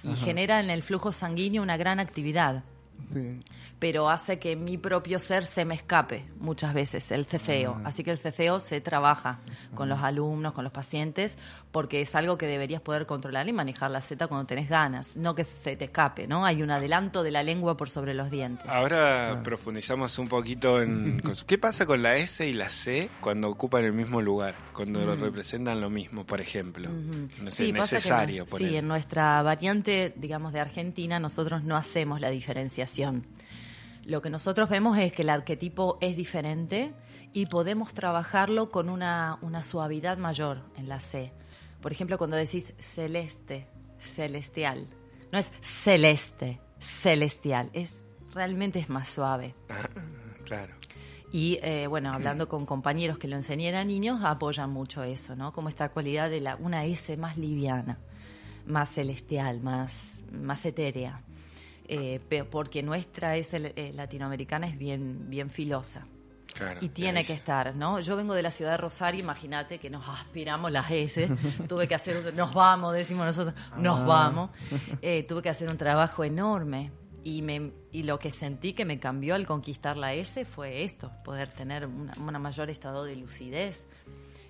Y 0.04 0.16
genera 0.16 0.62
en 0.62 0.70
el 0.70 0.84
flujo 0.84 1.12
sanguíneo 1.12 1.62
una 1.62 1.76
gran 1.76 2.00
actividad, 2.00 2.64
Sí. 3.14 3.40
pero 3.80 4.10
hace 4.10 4.38
que 4.40 4.56
mi 4.56 4.78
propio 4.78 5.20
ser 5.20 5.46
se 5.46 5.66
me 5.66 5.76
escape 5.76 6.26
muchas 6.40 6.74
veces, 6.74 7.12
el 7.12 7.26
ceceo. 7.26 7.76
Ah. 7.80 7.90
Así 7.90 8.04
que 8.04 8.12
el 8.12 8.18
ceceo 8.18 8.60
se 8.60 8.80
trabaja 8.82 9.40
con 9.76 9.90
los 9.90 10.00
alumnos, 10.00 10.54
con 10.54 10.64
los 10.64 10.72
pacientes, 10.74 11.38
porque 11.72 12.02
es 12.02 12.14
algo 12.16 12.38
que 12.38 12.48
deberías 12.48 12.82
poder 12.82 13.06
controlar 13.06 13.48
y 13.48 13.54
manejar 13.54 13.92
la 13.92 14.02
Z 14.02 14.28
cuando 14.28 14.46
tenés 14.46 14.70
ganas, 14.70 15.16
no 15.18 15.34
que 15.36 15.44
se 15.46 15.76
te 15.76 15.86
escape, 15.86 16.28
¿no? 16.28 16.46
Hay 16.46 16.62
un 16.64 16.70
adelanto 16.72 17.24
de 17.24 17.32
la 17.32 17.44
lengua 17.44 17.76
por 17.78 17.90
sobre 17.90 18.14
los 18.14 18.30
dientes. 18.30 18.68
Ahora 18.70 19.42
profundizamos 19.44 20.18
un 20.20 20.28
poquito 20.28 20.82
en 20.82 21.22
qué 21.48 21.58
pasa 21.58 21.86
con 21.86 22.02
la 22.04 22.18
S 22.18 22.46
y 22.48 22.54
la 22.54 22.70
C 22.70 23.10
cuando 23.20 23.50
ocupan 23.50 23.84
el 23.84 23.94
mismo 23.94 24.22
lugar, 24.22 24.56
cuando 24.74 25.06
lo 25.06 25.16
representan 25.16 25.80
lo 25.82 25.90
mismo, 25.90 26.26
por 26.26 26.40
ejemplo. 26.42 26.90
No 26.90 27.52
sé, 27.52 27.64
Mm. 27.64 27.66
Sí, 27.66 27.72
necesario 27.74 28.46
no- 28.50 28.58
sí, 28.58 28.76
en 28.76 28.88
nuestra 28.88 29.42
variante, 29.42 30.14
digamos, 30.16 30.54
de 30.54 30.60
Argentina, 30.60 31.20
nosotros 31.20 31.64
no 31.64 31.76
hacemos 31.78 32.20
la 32.22 32.30
diferenciación. 32.30 32.91
Lo 34.06 34.22
que 34.22 34.30
nosotros 34.30 34.70
vemos 34.70 34.98
es 34.98 35.14
que 35.14 35.22
el 35.22 35.30
arquetipo 35.30 35.98
es 36.02 36.16
diferente 36.18 36.94
y 37.34 37.46
podemos 37.46 37.94
trabajarlo 37.94 38.72
con 38.72 38.90
una, 38.90 39.38
una 39.42 39.62
suavidad 39.62 40.18
mayor 40.18 40.64
en 40.76 40.90
la 40.90 41.00
C. 41.00 41.32
Por 41.82 41.92
ejemplo, 41.92 42.18
cuando 42.18 42.36
decís 42.36 42.74
celeste, 42.80 43.68
celestial, 44.00 44.88
no 45.32 45.40
es 45.40 45.52
celeste, 45.62 46.60
celestial, 46.80 47.70
es 47.74 48.06
realmente 48.34 48.80
es 48.80 48.90
más 48.90 49.08
suave. 49.08 49.56
Claro. 50.44 50.74
Y 51.32 51.60
eh, 51.62 51.88
bueno, 51.88 52.12
hablando 52.12 52.50
con 52.50 52.66
compañeros 52.66 53.18
que 53.18 53.30
lo 53.30 53.38
enseñan 53.38 53.76
a 53.76 53.86
niños, 53.86 54.20
apoyan 54.22 54.70
mucho 54.70 55.02
eso, 55.02 55.34
¿no? 55.34 55.54
Como 55.54 55.70
esta 55.70 55.88
cualidad 55.90 56.30
de 56.30 56.42
la, 56.42 56.58
una 56.58 56.84
S 56.84 57.16
más 57.16 57.38
liviana, 57.38 58.00
más 58.66 58.90
celestial, 58.90 59.62
más, 59.62 60.26
más 60.30 60.66
etérea. 60.66 61.22
Eh, 61.94 62.46
porque 62.50 62.82
nuestra 62.84 63.36
S 63.36 63.58
eh, 63.76 63.92
latinoamericana 63.94 64.66
es 64.68 64.78
bien, 64.78 65.30
bien 65.30 65.50
filosa. 65.50 66.06
Claro. 66.54 66.80
Y 66.82 66.90
tiene 66.90 67.24
que 67.26 67.34
estar, 67.34 67.76
¿no? 67.76 68.00
Yo 68.02 68.16
vengo 68.18 68.34
de 68.34 68.42
la 68.44 68.52
ciudad 68.52 68.72
de 68.72 68.78
Rosario, 68.78 69.20
imagínate 69.22 69.78
que 69.78 69.90
nos 69.90 70.08
aspiramos 70.08 70.72
las 70.72 70.90
S. 70.92 71.30
tuve 71.68 71.88
que 71.88 71.96
hacer, 71.96 72.18
un- 72.26 72.36
nos 72.36 72.54
vamos, 72.54 72.94
decimos 72.94 73.26
nosotros, 73.26 73.54
nos 73.78 74.00
Ah. 74.02 74.06
vamos. 74.06 74.50
Eh, 75.02 75.24
tuve 75.24 75.42
que 75.42 75.50
hacer 75.50 75.70
un 75.70 75.78
trabajo 75.78 76.24
enorme. 76.24 76.92
Y, 77.24 77.42
me, 77.44 77.72
y 77.92 78.02
lo 78.04 78.18
que 78.18 78.32
sentí 78.32 78.74
que 78.74 78.84
me 78.84 78.98
cambió 79.00 79.36
al 79.36 79.46
conquistar 79.46 79.96
la 79.96 80.14
S 80.14 80.44
fue 80.46 80.84
esto, 80.84 81.12
poder 81.24 81.50
tener 81.50 81.86
una, 81.86 82.14
una 82.18 82.40
mayor 82.40 82.70
estado 82.70 83.04
de 83.06 83.16
lucidez. 83.16 83.86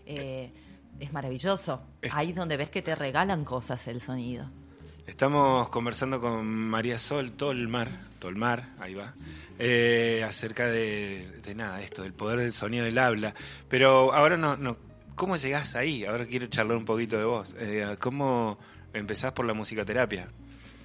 Eh, 0.05 0.53
es 0.99 1.11
maravilloso. 1.11 1.81
Es- 2.01 2.13
Ahí 2.13 2.29
es 2.29 2.35
donde 2.35 2.55
ves 2.57 2.69
que 2.69 2.81
te 2.81 2.95
regalan 2.95 3.43
cosas 3.45 3.85
el 3.87 3.99
sonido. 3.99 4.45
Estamos 5.11 5.67
conversando 5.67 6.21
con 6.21 6.45
María 6.47 6.97
Sol 6.97 7.33
Tolmar, 7.33 7.89
Tolmar, 8.17 8.63
ahí 8.79 8.93
va, 8.93 9.13
eh, 9.59 10.23
acerca 10.25 10.67
de, 10.67 11.27
de 11.43 11.53
nada, 11.53 11.81
esto, 11.81 12.03
del 12.03 12.13
poder 12.13 12.39
del 12.39 12.53
sonido 12.53 12.85
del 12.85 12.97
habla. 12.97 13.35
Pero 13.67 14.13
ahora 14.13 14.37
no, 14.37 14.55
no, 14.55 14.77
¿cómo 15.15 15.35
llegás 15.35 15.75
ahí? 15.75 16.05
Ahora 16.05 16.25
quiero 16.25 16.47
charlar 16.47 16.77
un 16.77 16.85
poquito 16.85 17.17
de 17.17 17.25
vos. 17.25 17.53
Eh, 17.59 17.97
¿Cómo 17.99 18.57
empezás 18.93 19.33
por 19.33 19.45
la 19.45 19.53
musicoterapia? 19.53 20.29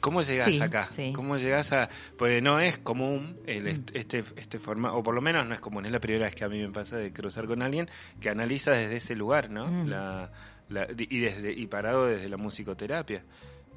¿Cómo 0.00 0.20
llegás 0.22 0.50
Sí, 0.52 0.60
acá? 0.60 0.88
sí. 0.94 1.12
¿Cómo 1.14 1.36
llegás 1.38 1.72
a...? 1.72 1.88
Pues 2.18 2.42
no 2.42 2.58
es 2.60 2.78
común 2.78 3.38
el, 3.46 3.68
est- 3.68 3.90
este, 3.94 4.24
este 4.36 4.58
formato, 4.58 4.96
o 4.96 5.02
por 5.04 5.14
lo 5.14 5.20
menos 5.22 5.46
no 5.46 5.54
es 5.54 5.60
común, 5.60 5.86
es 5.86 5.92
la 5.92 6.00
primera 6.00 6.24
vez 6.26 6.34
que 6.34 6.44
a 6.44 6.48
mí 6.48 6.58
me 6.60 6.68
pasa 6.70 6.96
de 6.96 7.12
cruzar 7.12 7.46
con 7.46 7.62
alguien 7.62 7.88
que 8.20 8.28
analiza 8.28 8.72
desde 8.72 8.96
ese 8.96 9.14
lugar, 9.14 9.50
¿no? 9.50 9.68
Mm. 9.68 9.86
La, 9.88 10.30
la- 10.68 10.88
y, 10.98 11.20
desde, 11.20 11.52
y 11.52 11.66
parado 11.68 12.06
desde 12.08 12.28
la 12.28 12.36
musicoterapia. 12.36 13.22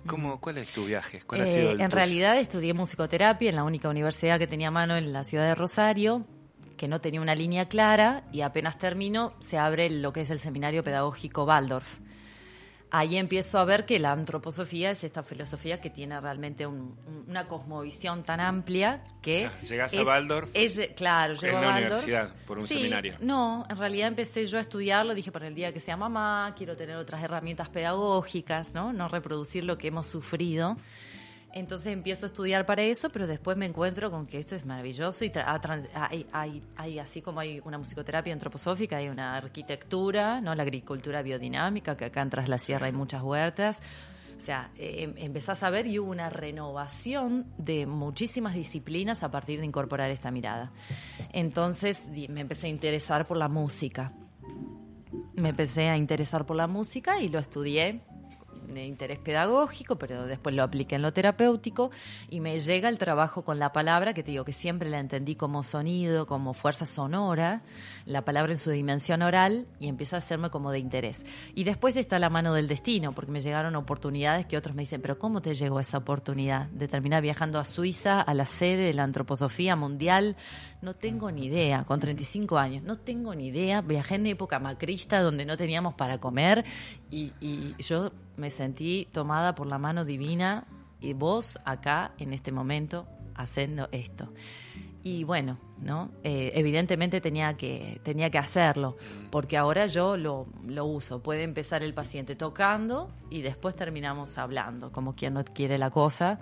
¿Cómo, 0.05 0.39
¿Cuál 0.39 0.57
es 0.57 0.69
tu 0.69 0.85
viaje? 0.85 1.21
¿Cuál 1.25 1.41
ha 1.41 1.45
Eh, 1.45 1.47
sido 1.47 1.71
el 1.71 1.81
en 1.81 1.89
tuyo? 1.89 1.95
realidad 1.95 2.37
estudié 2.39 2.73
musicoterapia 2.73 3.49
en 3.49 3.55
la 3.55 3.63
única 3.63 3.89
universidad 3.89 4.39
que 4.39 4.47
tenía 4.47 4.69
a 4.69 4.71
mano 4.71 4.95
en 4.97 5.13
la 5.13 5.23
ciudad 5.23 5.45
de 5.45 5.55
Rosario, 5.55 6.25
que 6.77 6.87
no 6.87 6.99
tenía 7.01 7.21
una 7.21 7.35
línea 7.35 7.67
clara 7.67 8.23
y 8.31 8.41
apenas 8.41 8.77
termino 8.77 9.33
se 9.39 9.57
abre 9.57 9.89
lo 9.89 10.13
que 10.13 10.21
es 10.21 10.29
el 10.29 10.39
seminario 10.39 10.83
pedagógico 10.83 11.43
Waldorf. 11.43 11.99
Ahí 12.91 13.17
empiezo 13.17 13.59
a 13.59 13.65
ver 13.65 13.85
que 13.85 13.99
la 13.99 14.11
antroposofía 14.11 14.89
es 14.91 15.03
esta 15.03 15.21
filosofía 15.21 15.79
que 15.79 15.91
tiene 15.91 16.19
realmente 16.19 16.65
un- 16.65 16.97
un- 17.05 17.25
una 17.27 17.47
cosmovisión 17.47 18.23
tan 18.23 18.39
amplia 18.39 19.03
que... 19.21 19.47
Llegás 19.67 19.93
a 19.93 20.03
Waldorf 20.03 20.49
es- 20.55 20.89
claro, 20.95 21.33
en 21.33 21.39
llego 21.39 21.57
a 21.57 21.61
la 21.61 21.67
Waldorf. 21.67 22.03
universidad, 22.03 22.35
por 22.47 22.57
un 22.57 22.67
Sí, 22.67 22.75
seminario. 22.75 23.15
No, 23.21 23.65
en 23.69 23.77
realidad 23.77 24.07
empecé 24.07 24.47
yo 24.47 24.57
a 24.57 24.61
estudiarlo, 24.61 25.13
dije 25.13 25.31
para 25.31 25.45
el 25.47 25.53
día 25.53 25.71
que 25.71 25.79
sea 25.79 25.97
mamá, 25.97 26.53
quiero 26.57 26.75
tener 26.75 26.95
otras 26.95 27.21
herramientas 27.23 27.69
pedagógicas, 27.69 28.73
¿no? 28.73 28.91
No 28.91 29.07
reproducir 29.07 29.63
lo 29.65 29.77
que 29.77 29.89
hemos 29.89 30.07
sufrido. 30.07 30.75
Entonces 31.51 31.87
empiezo 31.93 32.25
a 32.25 32.29
estudiar 32.29 32.65
para 32.65 32.83
eso, 32.83 33.09
pero 33.09 33.25
después 33.25 33.57
me 33.57 33.65
encuentro 33.65 34.11
con 34.11 34.27
que 34.27 34.37
esto 34.37 34.55
es 34.55 34.65
maravilloso 34.65 35.25
y 35.25 35.31
hay, 35.95 36.25
hay- 36.31 36.63
hay- 36.75 36.99
así 36.99 37.21
como 37.21 37.39
hay 37.39 37.59
una 37.65 37.77
musicoterapia 37.79 38.31
antroposófica, 38.33 38.97
hay 38.97 39.09
una 39.09 39.35
arquitectura, 39.35 40.41
no 40.41 40.53
la 40.53 40.61
agricultura 40.63 41.21
biodinámica, 41.23 41.97
que 41.97 42.05
acá 42.05 42.21
en 42.21 42.29
Tras 42.29 42.49
la 42.49 42.59
Sierra 42.59 42.85
hay 42.85 42.93
muchas 42.93 43.23
huertas. 43.23 43.81
O 44.37 44.41
sea, 44.41 44.69
eh, 44.77 45.03
em- 45.03 45.15
empezás 45.17 45.63
a 45.63 45.69
ver 45.69 45.85
y 45.87 45.99
hubo 45.99 46.11
una 46.11 46.29
renovación 46.29 47.47
de 47.57 47.85
muchísimas 47.87 48.53
disciplinas 48.53 49.23
a 49.23 49.31
partir 49.31 49.59
de 49.59 49.65
incorporar 49.65 50.11
esta 50.11 50.31
mirada. 50.31 50.71
Entonces 51.33 52.07
me 52.29 52.41
empecé 52.41 52.67
a 52.67 52.69
interesar 52.69 53.27
por 53.27 53.37
la 53.37 53.49
música. 53.49 54.13
Me 55.33 55.49
empecé 55.49 55.89
a 55.89 55.97
interesar 55.97 56.45
por 56.45 56.55
la 56.55 56.67
música 56.67 57.19
y 57.19 57.27
lo 57.29 57.39
estudié 57.39 58.01
de 58.67 58.85
interés 58.85 59.19
pedagógico, 59.19 59.97
pero 59.97 60.25
después 60.25 60.55
lo 60.55 60.63
apliqué 60.63 60.95
en 60.95 61.01
lo 61.01 61.13
terapéutico 61.13 61.91
y 62.29 62.39
me 62.39 62.59
llega 62.59 62.89
el 62.89 62.97
trabajo 62.97 63.43
con 63.43 63.59
la 63.59 63.71
palabra, 63.71 64.13
que 64.13 64.23
te 64.23 64.31
digo 64.31 64.45
que 64.45 64.53
siempre 64.53 64.89
la 64.89 64.99
entendí 64.99 65.35
como 65.35 65.63
sonido, 65.63 66.25
como 66.25 66.53
fuerza 66.53 66.85
sonora, 66.85 67.63
la 68.05 68.25
palabra 68.25 68.51
en 68.51 68.57
su 68.57 68.71
dimensión 68.71 69.21
oral 69.21 69.67
y 69.79 69.87
empieza 69.87 70.17
a 70.17 70.19
hacerme 70.19 70.49
como 70.49 70.71
de 70.71 70.79
interés. 70.79 71.25
Y 71.55 71.63
después 71.63 71.95
está 71.95 72.19
la 72.19 72.29
mano 72.29 72.53
del 72.53 72.67
destino, 72.67 73.13
porque 73.13 73.31
me 73.31 73.41
llegaron 73.41 73.75
oportunidades 73.75 74.45
que 74.45 74.57
otros 74.57 74.75
me 74.75 74.83
dicen, 74.83 75.01
pero 75.01 75.17
¿cómo 75.17 75.41
te 75.41 75.53
llegó 75.53 75.79
esa 75.79 75.97
oportunidad 75.97 76.67
de 76.67 76.87
terminar 76.87 77.21
viajando 77.21 77.59
a 77.59 77.65
Suiza, 77.65 78.21
a 78.21 78.33
la 78.33 78.45
sede 78.45 78.85
de 78.85 78.93
la 78.93 79.03
antroposofía 79.03 79.75
mundial? 79.75 80.35
No 80.81 80.95
tengo 80.95 81.29
ni 81.29 81.47
idea, 81.47 81.83
con 81.83 81.99
35 81.99 82.57
años, 82.57 82.83
no 82.83 82.97
tengo 82.97 83.35
ni 83.35 83.47
idea. 83.47 83.81
Viajé 83.81 84.15
en 84.15 84.27
época 84.27 84.59
macrista 84.59 85.21
donde 85.21 85.45
no 85.45 85.57
teníamos 85.57 85.93
para 85.95 86.19
comer 86.19 86.63
y, 87.11 87.33
yo 87.79 88.11
me 88.37 88.49
sentí 88.49 89.07
tomada 89.11 89.55
por 89.55 89.67
la 89.67 89.77
mano 89.77 90.05
divina 90.05 90.65
y 91.01 91.13
vos 91.13 91.59
acá 91.65 92.13
en 92.17 92.31
este 92.33 92.51
momento 92.53 93.07
haciendo 93.35 93.89
esto. 93.91 94.31
Y 95.03 95.23
bueno, 95.23 95.57
¿no? 95.81 96.11
Eh, 96.23 96.51
evidentemente 96.55 97.21
tenía 97.21 97.55
que, 97.55 97.99
tenía 98.03 98.29
que 98.29 98.37
hacerlo, 98.37 98.97
porque 99.31 99.57
ahora 99.57 99.85
yo 99.87 100.17
lo, 100.17 100.47
lo 100.65 100.85
uso. 100.85 101.21
Puede 101.21 101.43
empezar 101.43 101.83
el 101.83 101.93
paciente 101.93 102.35
tocando 102.35 103.09
y 103.29 103.41
después 103.41 103.75
terminamos 103.75 104.37
hablando, 104.37 104.91
como 104.91 105.15
quien 105.15 105.35
no 105.35 105.43
quiere 105.45 105.77
la 105.77 105.89
cosa, 105.89 106.39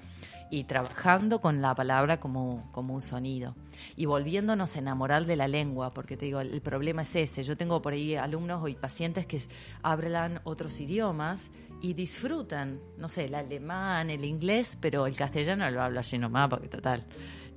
y 0.49 0.63
trabajando 0.63 1.41
con 1.41 1.61
la 1.61 1.75
palabra 1.75 2.19
como, 2.19 2.69
como 2.71 2.93
un 2.93 3.01
sonido. 3.01 3.55
Y 3.95 4.05
volviéndonos 4.05 4.75
a 4.75 4.79
enamorar 4.79 5.25
de 5.25 5.35
la 5.35 5.47
lengua, 5.47 5.93
porque 5.93 6.17
te 6.17 6.25
digo, 6.25 6.39
el 6.39 6.61
problema 6.61 7.01
es 7.01 7.15
ese. 7.15 7.43
Yo 7.43 7.57
tengo 7.57 7.81
por 7.81 7.93
ahí 7.93 8.15
alumnos 8.15 8.67
y 8.69 8.75
pacientes 8.75 9.25
que 9.25 9.41
hablan 9.81 10.41
otros 10.43 10.79
idiomas 10.79 11.51
y 11.81 11.93
disfrutan, 11.93 12.79
no 12.97 13.09
sé, 13.09 13.25
el 13.25 13.35
alemán, 13.35 14.09
el 14.09 14.25
inglés, 14.25 14.77
pero 14.79 15.05
el 15.05 15.15
castellano 15.15 15.69
lo 15.69 15.81
hablo 15.81 15.99
así 15.99 16.17
nomás, 16.17 16.49
porque 16.49 16.67
total, 16.67 17.05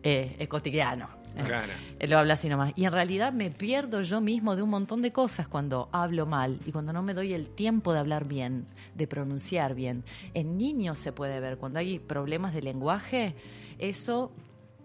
eh, 0.03 0.37
es 0.39 0.49
cotidiano. 0.49 1.20
Lo 2.01 2.19
habla 2.19 2.35
así 2.35 2.49
nomás. 2.49 2.73
Y 2.77 2.85
en 2.85 2.93
realidad 2.93 3.33
me 3.33 3.51
pierdo 3.51 4.03
yo 4.03 4.21
mismo 4.21 4.57
de 4.57 4.63
un 4.63 4.71
montón 4.71 5.03
de 5.03 5.13
cosas 5.13 5.49
cuando 5.49 5.89
hablo 5.93 6.27
mal 6.27 6.61
y 6.67 6.73
cuando 6.73 6.93
no 6.93 7.03
me 7.03 7.15
doy 7.15 7.33
el 7.33 7.49
tiempo 7.49 7.93
de 7.93 8.01
hablar 8.01 8.27
bien, 8.27 8.67
de 8.95 9.07
pronunciar 9.07 9.75
bien. 9.75 10.05
En 10.35 10.59
niños 10.59 10.99
se 10.99 11.13
puede 11.13 11.41
ver, 11.41 11.59
cuando 11.59 11.79
hay 11.79 11.99
problemas 11.99 12.55
de 12.55 12.63
lenguaje, 12.63 13.35
eso 13.79 14.33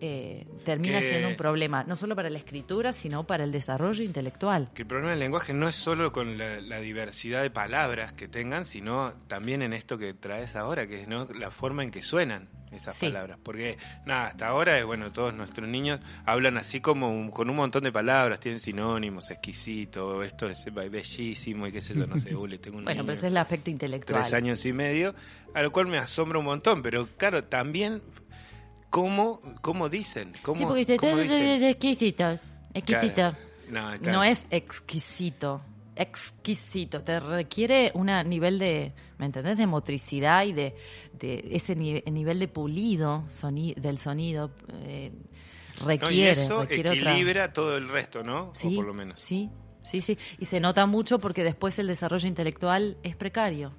eh, 0.01 0.45
termina 0.65 0.99
Que- 0.99 1.09
siendo 1.09 1.29
un 1.29 1.35
problema, 1.37 1.83
no 1.85 1.95
solo 1.95 2.15
para 2.15 2.29
la 2.29 2.37
escritura, 2.37 2.91
sino 2.93 3.23
para 3.25 3.43
el 3.43 3.51
desarrollo 3.51 4.03
intelectual. 4.03 4.69
Que 4.73 4.81
el 4.81 4.87
problema 4.87 5.11
del 5.11 5.19
lenguaje 5.19 5.53
no 5.53 5.67
es 5.69 5.75
solo 5.75 6.11
con 6.11 6.37
la, 6.37 6.59
la 6.61 6.79
diversidad 6.79 7.41
de 7.41 7.49
palabras 7.49 8.11
que 8.13 8.27
tengan, 8.27 8.65
sino 8.65 9.13
también 9.27 9.61
en 9.61 9.73
esto 9.73 9.97
que 9.97 10.13
traes 10.13 10.55
ahora, 10.55 10.87
que 10.87 11.01
es 11.01 11.07
¿no? 11.07 11.27
la 11.33 11.49
forma 11.51 11.83
en 11.83 11.91
que 11.91 12.01
suenan 12.01 12.49
esas 12.71 12.95
Sí. 12.97 13.05
palabras. 13.07 13.37
Porque, 13.41 13.77
nada, 14.05 14.27
hasta 14.27 14.47
ahora, 14.47 14.77
eh, 14.77 14.83
bueno, 14.83 15.11
todos 15.13 15.33
nuestros 15.33 15.67
niños 15.69 16.01
hablan 16.25 16.57
así 16.57 16.81
como 16.81 17.09
un- 17.09 17.31
con 17.31 17.49
un 17.49 17.55
montón 17.55 17.83
de 17.85 17.91
palabras, 17.93 18.41
tienen 18.41 18.59
sinónimos, 18.59 19.31
exquisito, 19.31 20.23
esto 20.23 20.47
es 20.47 20.65
bellísimo 20.73 21.67
y 21.67 21.71
qué 21.71 21.81
sé 21.81 21.95
yo, 21.95 22.05
no 22.05 22.17
sé, 22.17 22.35
uh, 22.35 22.45
le 22.45 22.57
tengo 22.57 22.77
un 22.77 22.83
Bueno, 22.83 23.01
niño 23.03 23.05
pero 23.07 23.17
ese 23.17 23.27
es 23.27 23.31
el 23.31 23.37
aspecto 23.37 23.69
intelectual. 23.69 24.21
tres 24.23 24.33
años 24.33 24.65
y 24.65 24.73
medio, 24.73 25.15
a 25.53 25.61
lo 25.61 25.71
cual 25.71 25.87
me 25.87 25.97
asombra 25.97 26.37
un 26.39 26.45
montón, 26.45 26.81
pero 26.81 27.07
claro, 27.17 27.43
también 27.43 28.01
cómo, 28.95 29.41
cómo 29.61 29.89
dicen, 29.89 30.31
cómo, 30.41 30.57
Sí, 30.57 30.65
porque 30.65 30.95
cómo 30.97 31.17
dicen. 31.17 31.63
exquisito, 31.63 32.39
exquisito. 32.73 33.13
Claro. 33.15 33.37
No, 33.67 33.99
claro. 33.99 34.11
No 34.13 34.23
es 34.23 34.41
exquisito, 34.51 35.61
exquisito. 35.97 37.01
Te 37.03 37.19
requiere 37.19 37.91
un 37.93 38.05
nivel 38.29 38.57
de, 38.57 38.93
¿me 39.17 39.25
entendés? 39.25 39.57
De 39.57 39.67
motricidad 39.67 40.45
y 40.45 40.53
de, 40.53 40.75
de 41.19 41.45
ese 41.51 41.75
ni- 41.75 42.01
nivel 42.09 42.39
de 42.39 42.47
pulido 42.47 43.25
soni- 43.29 43.75
del 43.75 43.97
sonido. 43.97 44.51
eh, 44.83 45.11
No, 45.81 45.87
requiere, 45.87 46.15
y 46.15 46.21
eso 46.23 46.61
requiere 46.61 46.89
otra- 46.91 47.11
equilibra 47.11 47.51
todo 47.51 47.75
el 47.75 47.89
resto, 47.89 48.23
¿no? 48.23 48.51
Sí, 48.53 48.73
o 48.73 48.75
por 48.77 48.85
lo 48.85 48.93
menos. 48.93 49.19
Sí, 49.19 49.49
sí, 49.83 49.99
sí. 49.99 50.17
Y 50.39 50.45
se 50.45 50.61
nota 50.61 50.85
mucho 50.85 51.19
porque 51.19 51.43
después 51.43 51.77
el 51.79 51.87
desarrollo 51.87 52.27
intelectual 52.29 52.97
es 53.03 53.15
precario. 53.17 53.73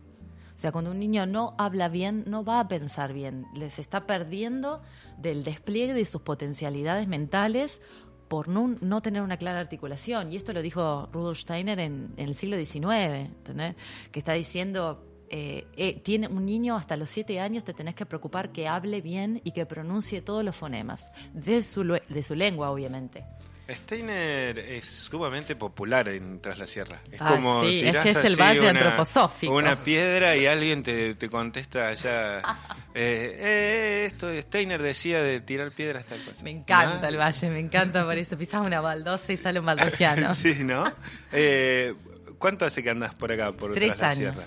O 0.56 0.58
sea, 0.58 0.72
cuando 0.72 0.90
un 0.90 0.98
niño 0.98 1.26
no 1.26 1.54
habla 1.58 1.88
bien, 1.88 2.24
no 2.26 2.42
va 2.42 2.60
a 2.60 2.68
pensar 2.68 3.12
bien. 3.12 3.46
Les 3.54 3.78
está 3.78 4.06
perdiendo 4.06 4.80
del 5.18 5.44
despliegue 5.44 5.92
de 5.92 6.06
sus 6.06 6.22
potencialidades 6.22 7.06
mentales 7.08 7.82
por 8.28 8.48
no, 8.48 9.02
tener 9.02 9.20
una 9.20 9.36
clara 9.36 9.60
articulación. 9.60 10.32
Y 10.32 10.36
esto 10.36 10.54
lo 10.54 10.62
dijo 10.62 11.08
Rudolf 11.12 11.40
Steiner 11.40 11.78
en, 11.78 12.14
en 12.16 12.28
el 12.28 12.34
siglo 12.34 12.56
XIX, 12.56 13.28
¿entendés? 13.36 13.76
Que 14.10 14.18
está 14.18 14.32
diciendo, 14.32 15.04
eh, 15.28 15.66
eh, 15.76 16.00
tiene 16.00 16.28
un 16.28 16.46
niño 16.46 16.76
hasta 16.76 16.96
los 16.96 17.10
siete 17.10 17.40
años 17.40 17.64
te 17.64 17.74
tenés 17.74 17.94
que 17.94 18.06
preocupar 18.06 18.52
que 18.52 18.68
hable 18.68 19.00
bien 19.00 19.40
y 19.44 19.50
que 19.50 19.66
pronuncie 19.66 20.22
todos 20.22 20.44
los 20.44 20.54
fonemas, 20.54 21.10
de 21.34 21.62
su, 21.62 21.82
de 21.84 22.22
su 22.22 22.34
lengua, 22.34 22.70
obviamente. 22.70 23.24
Steiner 23.68 24.58
es 24.58 24.84
sumamente 24.86 25.56
popular 25.56 26.08
en 26.08 26.40
Tras 26.40 26.58
la 26.58 26.66
Sierra. 26.66 27.00
Es 27.10 27.20
Ah, 27.20 27.30
como 27.30 27.62
sí, 27.64 27.78
es 27.78 27.84
tirás 27.84 28.02
que 28.04 28.10
es 28.10 28.24
el 28.24 28.36
valle 28.36 28.60
una, 28.60 28.70
antroposófico. 28.70 29.52
Una 29.54 29.76
piedra 29.76 30.36
y 30.36 30.46
alguien 30.46 30.82
te, 30.82 31.14
te 31.16 31.28
contesta 31.28 31.88
allá. 31.88 32.38
eh, 32.94 33.36
eh, 33.40 34.02
esto 34.06 34.32
Steiner 34.42 34.80
decía 34.82 35.22
de 35.22 35.40
tirar 35.40 35.72
piedras 35.72 36.04
tal 36.06 36.22
cosa. 36.24 36.42
Me 36.44 36.50
encanta 36.50 37.06
Ah, 37.06 37.08
el 37.08 37.16
valle, 37.18 37.50
me 37.50 37.58
encanta 37.60 38.04
por 38.04 38.16
eso. 38.16 38.36
Pisás 38.38 38.64
una 38.64 38.80
baldosa 38.80 39.32
y 39.32 39.36
sale 39.36 39.58
un 39.60 39.66
baldociano. 39.66 40.32
sí, 40.34 40.56
¿no? 40.62 40.84
Eh, 41.32 41.94
¿Cuánto 42.38 42.66
hace 42.66 42.82
que 42.82 42.90
andas 42.90 43.14
por 43.14 43.32
acá, 43.32 43.52
por 43.52 43.72
Tres 43.72 43.96
Tras 43.96 44.18
la. 44.18 44.32
Sierra? 44.32 44.44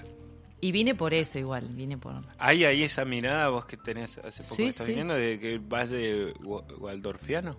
Y 0.61 0.71
vine 0.73 0.93
por 0.95 1.13
eso 1.13 1.39
igual, 1.39 1.67
vine 1.69 1.97
por... 1.97 2.15
¿Hay 2.37 2.65
ahí 2.65 2.83
esa 2.83 3.05
mirada 3.05 3.47
vos 3.49 3.65
que 3.65 3.77
tenés 3.77 4.17
hace 4.17 4.43
poco 4.43 4.55
Sí, 4.55 4.63
que 4.63 4.69
estás 4.69 4.85
sí. 4.87 4.91
viniendo 4.91 5.13
de 5.13 5.39
que 5.39 5.57
vas 5.57 5.89
de 5.89 6.33
Wa- 6.43 6.63
Waldorfiano? 6.79 7.55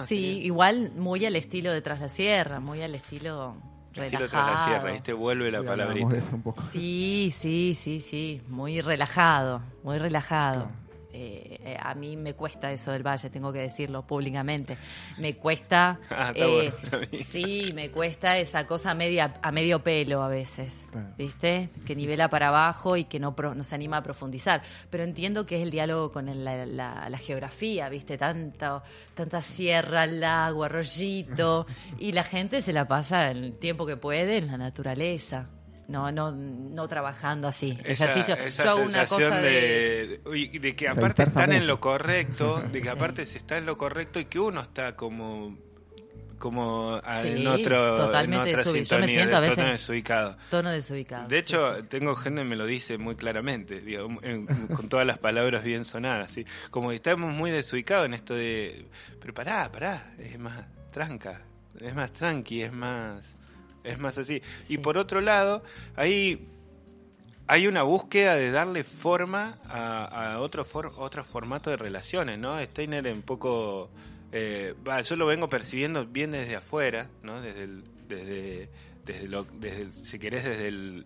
Sí, 0.00 0.16
igual 0.42 0.92
muy 0.96 1.24
al 1.26 1.36
estilo 1.36 1.70
de 1.72 1.82
Tras 1.82 2.00
la 2.00 2.08
Sierra, 2.08 2.60
muy 2.60 2.80
al 2.82 2.94
estilo 2.94 3.56
Estilo 3.94 4.20
relajado. 4.20 4.28
Tras 4.28 4.46
la 4.60 4.64
Sierra, 4.64 4.88
ahí 4.94 5.00
te 5.00 5.12
vuelve 5.12 5.50
la 5.50 5.62
palabrita. 5.62 6.16
un 6.32 6.42
poco. 6.42 6.62
Sí, 6.72 7.32
sí, 7.38 7.76
sí, 7.80 8.00
sí, 8.00 8.40
muy 8.48 8.80
relajado, 8.80 9.60
muy 9.84 9.98
relajado. 9.98 10.64
Claro. 10.70 10.82
Eh, 11.14 11.58
eh, 11.64 11.76
a 11.78 11.94
mí 11.94 12.16
me 12.16 12.32
cuesta 12.34 12.72
eso 12.72 12.90
del 12.92 13.02
valle, 13.06 13.28
tengo 13.28 13.52
que 13.52 13.58
decirlo 13.58 14.06
públicamente. 14.06 14.78
Me 15.18 15.34
cuesta, 15.36 15.98
Ah, 16.10 16.32
está 16.34 16.44
eh, 16.46 16.48
bueno 16.72 16.90
para 16.90 16.98
mí. 17.12 17.18
sí, 17.24 17.70
me 17.74 17.90
cuesta 17.90 18.38
esa 18.38 18.66
cosa 18.66 18.94
media, 18.94 19.34
a 19.42 19.52
medio 19.52 19.82
pelo 19.82 20.22
a 20.22 20.28
veces. 20.28 20.74
¿viste? 21.18 21.70
Que 21.86 21.94
nivela 21.94 22.28
para 22.28 22.48
abajo 22.48 22.96
y 22.96 23.04
que 23.04 23.18
no, 23.20 23.34
pro- 23.36 23.54
no 23.54 23.62
se 23.64 23.74
anima 23.74 23.98
a 23.98 24.02
profundizar. 24.02 24.62
Pero 24.90 25.04
entiendo 25.04 25.44
que 25.46 25.56
es 25.56 25.62
el 25.62 25.70
diálogo 25.70 26.12
con 26.12 26.28
el- 26.28 26.44
la, 26.44 26.64
la- 26.66 27.08
la 27.10 27.18
geografía, 27.18 27.88
¿viste? 27.88 28.16
Tanto, 28.16 28.82
tanta 29.14 29.42
sierra, 29.42 30.06
lago, 30.06 30.64
arroyito, 30.64 31.66
y 31.98 32.12
la 32.12 32.24
gente 32.24 32.62
se 32.62 32.72
la 32.72 32.86
pasa 32.88 33.30
el 33.30 33.58
tiempo 33.58 33.84
que 33.86 33.96
puede 33.96 34.38
en 34.38 34.46
la 34.46 34.56
naturaleza. 34.56 35.48
No, 35.92 36.10
no, 36.10 36.32
no 36.32 36.88
trabajando 36.88 37.46
así. 37.48 37.78
Esa, 37.84 38.06
Ejercicio. 38.06 38.34
esa 38.34 38.64
Yo 38.64 38.70
hago 38.70 38.80
una 38.80 38.90
sensación 39.06 39.28
cosa 39.30 39.40
de, 39.42 39.50
de... 40.08 40.20
uy, 40.30 40.48
de 40.58 40.74
que 40.74 40.88
aparte 40.88 41.22
están 41.24 41.52
en 41.52 41.66
lo 41.66 41.78
correcto, 41.78 42.60
de 42.72 42.78
que 42.78 42.82
Sí. 42.84 42.88
aparte 42.88 43.26
se 43.26 43.36
está 43.38 43.58
en 43.58 43.66
lo 43.66 43.76
correcto 43.76 44.18
y 44.18 44.24
que 44.24 44.40
uno 44.40 44.60
está 44.62 44.96
como 44.96 45.56
como 46.38 47.00
Sí, 47.22 47.28
en 47.28 47.46
otro 47.46 47.96
totalmente 47.96 48.50
en 48.50 48.58
otra 48.58 48.64
desubi- 48.64 48.82
yo 48.84 48.98
me 48.98 49.06
sintonía, 49.06 49.06
siento 49.14 49.36
a 49.36 49.40
de 49.40 49.48
veces- 49.48 49.56
tono 49.62 49.72
desubicado. 49.72 50.36
Tono 50.50 50.70
desubicado. 50.70 51.28
De 51.28 51.36
sí, 51.36 51.40
hecho, 51.46 51.76
sí. 51.76 51.82
tengo 51.88 52.16
gente 52.16 52.42
que 52.42 52.48
me 52.48 52.56
lo 52.56 52.66
dice 52.66 52.98
muy 52.98 53.14
claramente, 53.14 53.80
digo, 53.80 54.08
en- 54.22 54.46
con 54.68 54.88
todas 54.88 55.06
las 55.06 55.18
palabras 55.18 55.62
bien 55.62 55.84
sonadas, 55.84 56.32
¿sí? 56.32 56.44
Como 56.72 56.88
que 56.90 56.96
estamos 56.96 57.32
muy 57.32 57.52
desubicados 57.52 58.06
en 58.06 58.14
esto 58.14 58.34
de, 58.34 58.86
pero 59.20 59.32
pará, 59.34 59.70
pará, 59.70 60.14
es 60.18 60.36
más 60.36 60.64
tranca, 60.90 61.42
es 61.78 61.94
más 61.94 62.12
tranqui, 62.12 62.62
es 62.62 62.72
más, 62.72 63.24
es 63.84 63.98
más 63.98 64.18
así. 64.18 64.40
Sí. 64.64 64.74
Y 64.74 64.78
por 64.78 64.96
otro 64.98 65.20
lado, 65.20 65.62
ahí 65.96 66.46
hay 67.46 67.66
una 67.66 67.82
búsqueda 67.82 68.36
de 68.36 68.50
darle 68.50 68.84
forma 68.84 69.58
a, 69.64 70.34
a 70.34 70.40
otro, 70.40 70.64
for- 70.64 70.92
otro 70.96 71.24
formato 71.24 71.70
de 71.70 71.76
relaciones, 71.76 72.38
¿no? 72.38 72.62
Steiner 72.62 73.06
un 73.12 73.22
poco, 73.22 73.90
eh, 74.32 74.74
yo 75.04 75.16
lo 75.16 75.26
vengo 75.26 75.48
percibiendo 75.48 76.06
bien 76.06 76.32
desde 76.32 76.56
afuera, 76.56 77.08
¿no? 77.22 77.42
Desde 77.42 77.64
el, 77.64 77.84
desde, 78.08 78.68
desde 79.04 79.28
lo, 79.28 79.44
desde 79.44 79.82
el- 79.82 79.92
si 79.92 80.18
querés, 80.18 80.44
desde 80.44 80.68
el, 80.68 81.04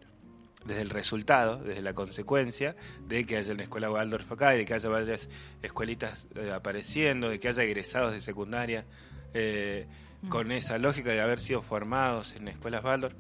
desde 0.67 0.83
el 0.83 0.91
resultado, 0.91 1.57
desde 1.63 1.81
la 1.83 1.95
consecuencia 1.95 2.77
de 3.09 3.25
que 3.25 3.37
haya 3.39 3.53
una 3.55 3.63
escuela 3.63 3.91
Waldorf 3.91 4.31
acá 4.33 4.55
y 4.55 4.59
de 4.59 4.65
que 4.67 4.75
haya 4.75 4.89
varias 4.89 5.29
escuelitas 5.63 6.27
eh, 6.35 6.53
apareciendo, 6.53 7.29
de 7.31 7.41
que 7.41 7.49
haya 7.49 7.63
egresados 7.63 8.13
de 8.13 8.21
secundaria 8.21 8.85
eh, 9.33 9.87
con 10.29 10.51
esa 10.53 10.79
lógica 10.79 11.11
de 11.11 11.21
haber 11.21 11.41
sido 11.41 11.63
formados 11.63 12.35
en 12.37 12.49
escuelas 12.49 12.83
Waldorf 12.85 13.15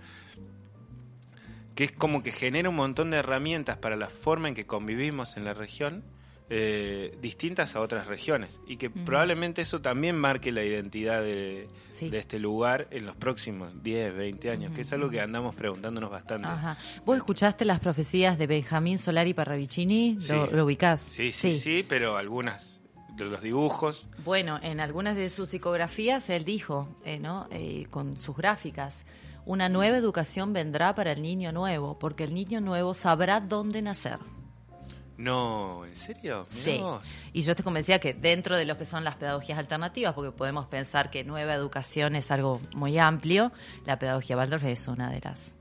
que 1.74 1.84
es 1.84 1.92
como 1.92 2.22
que 2.22 2.32
genera 2.32 2.70
un 2.70 2.76
montón 2.76 3.10
de 3.10 3.18
herramientas 3.18 3.76
para 3.76 3.96
la 3.96 4.08
forma 4.08 4.48
en 4.48 4.54
que 4.54 4.64
convivimos 4.64 5.36
en 5.36 5.44
la 5.44 5.52
región, 5.52 6.02
eh, 6.48 7.14
distintas 7.20 7.76
a 7.76 7.80
otras 7.82 8.06
regiones, 8.06 8.58
y 8.66 8.78
que 8.78 8.88
probablemente 8.88 9.60
eso 9.60 9.82
también 9.82 10.16
marque 10.16 10.52
la 10.52 10.64
identidad 10.64 11.20
de, 11.20 11.68
Sí. 11.88 12.08
de 12.08 12.18
este 12.18 12.38
lugar 12.38 12.86
en 12.92 13.04
los 13.04 13.14
próximos 13.16 13.82
10, 13.82 14.16
20 14.16 14.50
años, 14.50 14.72
que 14.72 14.80
es 14.82 14.92
algo 14.94 15.10
que 15.10 15.20
andamos 15.20 15.54
preguntándonos 15.54 16.10
bastante. 16.10 16.48
Ajá. 16.48 16.78
¿Vos 17.04 17.18
escuchaste 17.18 17.66
las 17.66 17.80
profecías 17.80 18.38
de 18.38 18.46
Benjamín 18.46 18.96
Solari 18.96 19.34
Parravicini? 19.34 20.16
Sí. 20.18 20.32
¿Lo, 20.32 20.46
lo 20.50 20.64
ubicás? 20.64 21.00
Sí, 21.02 21.30
sí, 21.32 21.60
sí, 21.60 21.84
pero 21.86 22.16
algunas 22.16 22.75
los 23.24 23.40
dibujos, 23.40 24.06
Bueno, 24.24 24.58
en 24.62 24.80
algunas 24.80 25.16
de 25.16 25.28
sus 25.28 25.48
psicografías 25.50 26.28
él 26.30 26.44
dijo, 26.44 26.88
eh, 27.04 27.18
¿no? 27.18 27.46
Eh, 27.50 27.86
con 27.90 28.16
sus 28.18 28.36
gráficas, 28.36 29.04
una 29.44 29.68
nueva 29.68 29.96
educación 29.96 30.52
vendrá 30.52 30.94
para 30.94 31.12
el 31.12 31.22
niño 31.22 31.52
nuevo, 31.52 31.98
porque 31.98 32.24
el 32.24 32.34
niño 32.34 32.60
nuevo 32.60 32.94
sabrá 32.94 33.40
dónde 33.40 33.80
nacer. 33.82 34.18
no, 35.18 35.86
¿en 35.86 35.96
serio? 35.96 36.44
Mirá 36.50 36.60
Sí. 36.62 36.78
vos. 36.78 37.02
Y 37.32 37.40
yo 37.40 37.56
te 37.56 37.62
convencía 37.62 37.98
que 37.98 38.12
dentro 38.12 38.54
de 38.54 38.66
lo 38.66 38.76
que 38.76 38.84
son 38.84 39.02
las 39.02 39.16
pedagogías 39.16 39.58
alternativas, 39.58 40.12
porque 40.12 40.30
podemos 40.30 40.66
pensar 40.66 41.08
que 41.10 41.24
nueva 41.24 41.54
educación 41.54 42.16
es 42.16 42.30
algo 42.30 42.60
muy 42.74 42.98
amplio, 42.98 43.50
la 43.86 43.98
pedagogía 43.98 44.36
Waldorf 44.36 44.64
es 44.64 44.86
una 44.88 45.08
de 45.10 45.20
las 45.24 45.56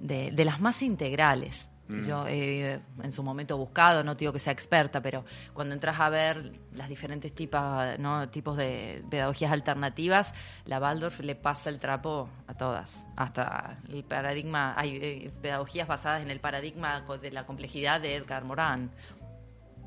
de, 0.00 0.30
de 0.32 0.44
las 0.44 0.60
más 0.60 0.82
integrales. 0.82 1.66
Mm. 1.90 2.06
Yo 2.06 2.24
eh, 2.28 2.80
en 3.02 3.12
su 3.12 3.22
momento 3.22 3.56
buscado, 3.56 4.04
no 4.04 4.14
digo 4.14 4.32
que 4.32 4.38
sea 4.38 4.52
experta, 4.52 5.02
pero 5.02 5.24
cuando 5.52 5.74
entras 5.74 5.98
a 5.98 6.08
ver 6.08 6.52
las 6.72 6.88
diferentes 6.88 7.34
tipos, 7.34 7.60
¿no? 7.98 8.28
tipos 8.28 8.56
de 8.56 9.02
pedagogías 9.10 9.50
alternativas, 9.50 10.32
la 10.66 10.78
Waldorf 10.78 11.20
le 11.20 11.34
pasa 11.34 11.68
el 11.68 11.78
trapo 11.78 12.28
a 12.46 12.54
todas. 12.54 13.04
Hasta 13.16 13.78
el 13.88 14.04
paradigma, 14.04 14.74
hay 14.76 14.96
eh, 14.96 15.32
pedagogías 15.42 15.88
basadas 15.88 16.22
en 16.22 16.30
el 16.30 16.40
paradigma 16.40 17.04
de 17.20 17.30
la 17.32 17.44
complejidad 17.44 18.00
de 18.00 18.14
Edgar 18.14 18.44
Morin 18.44 18.90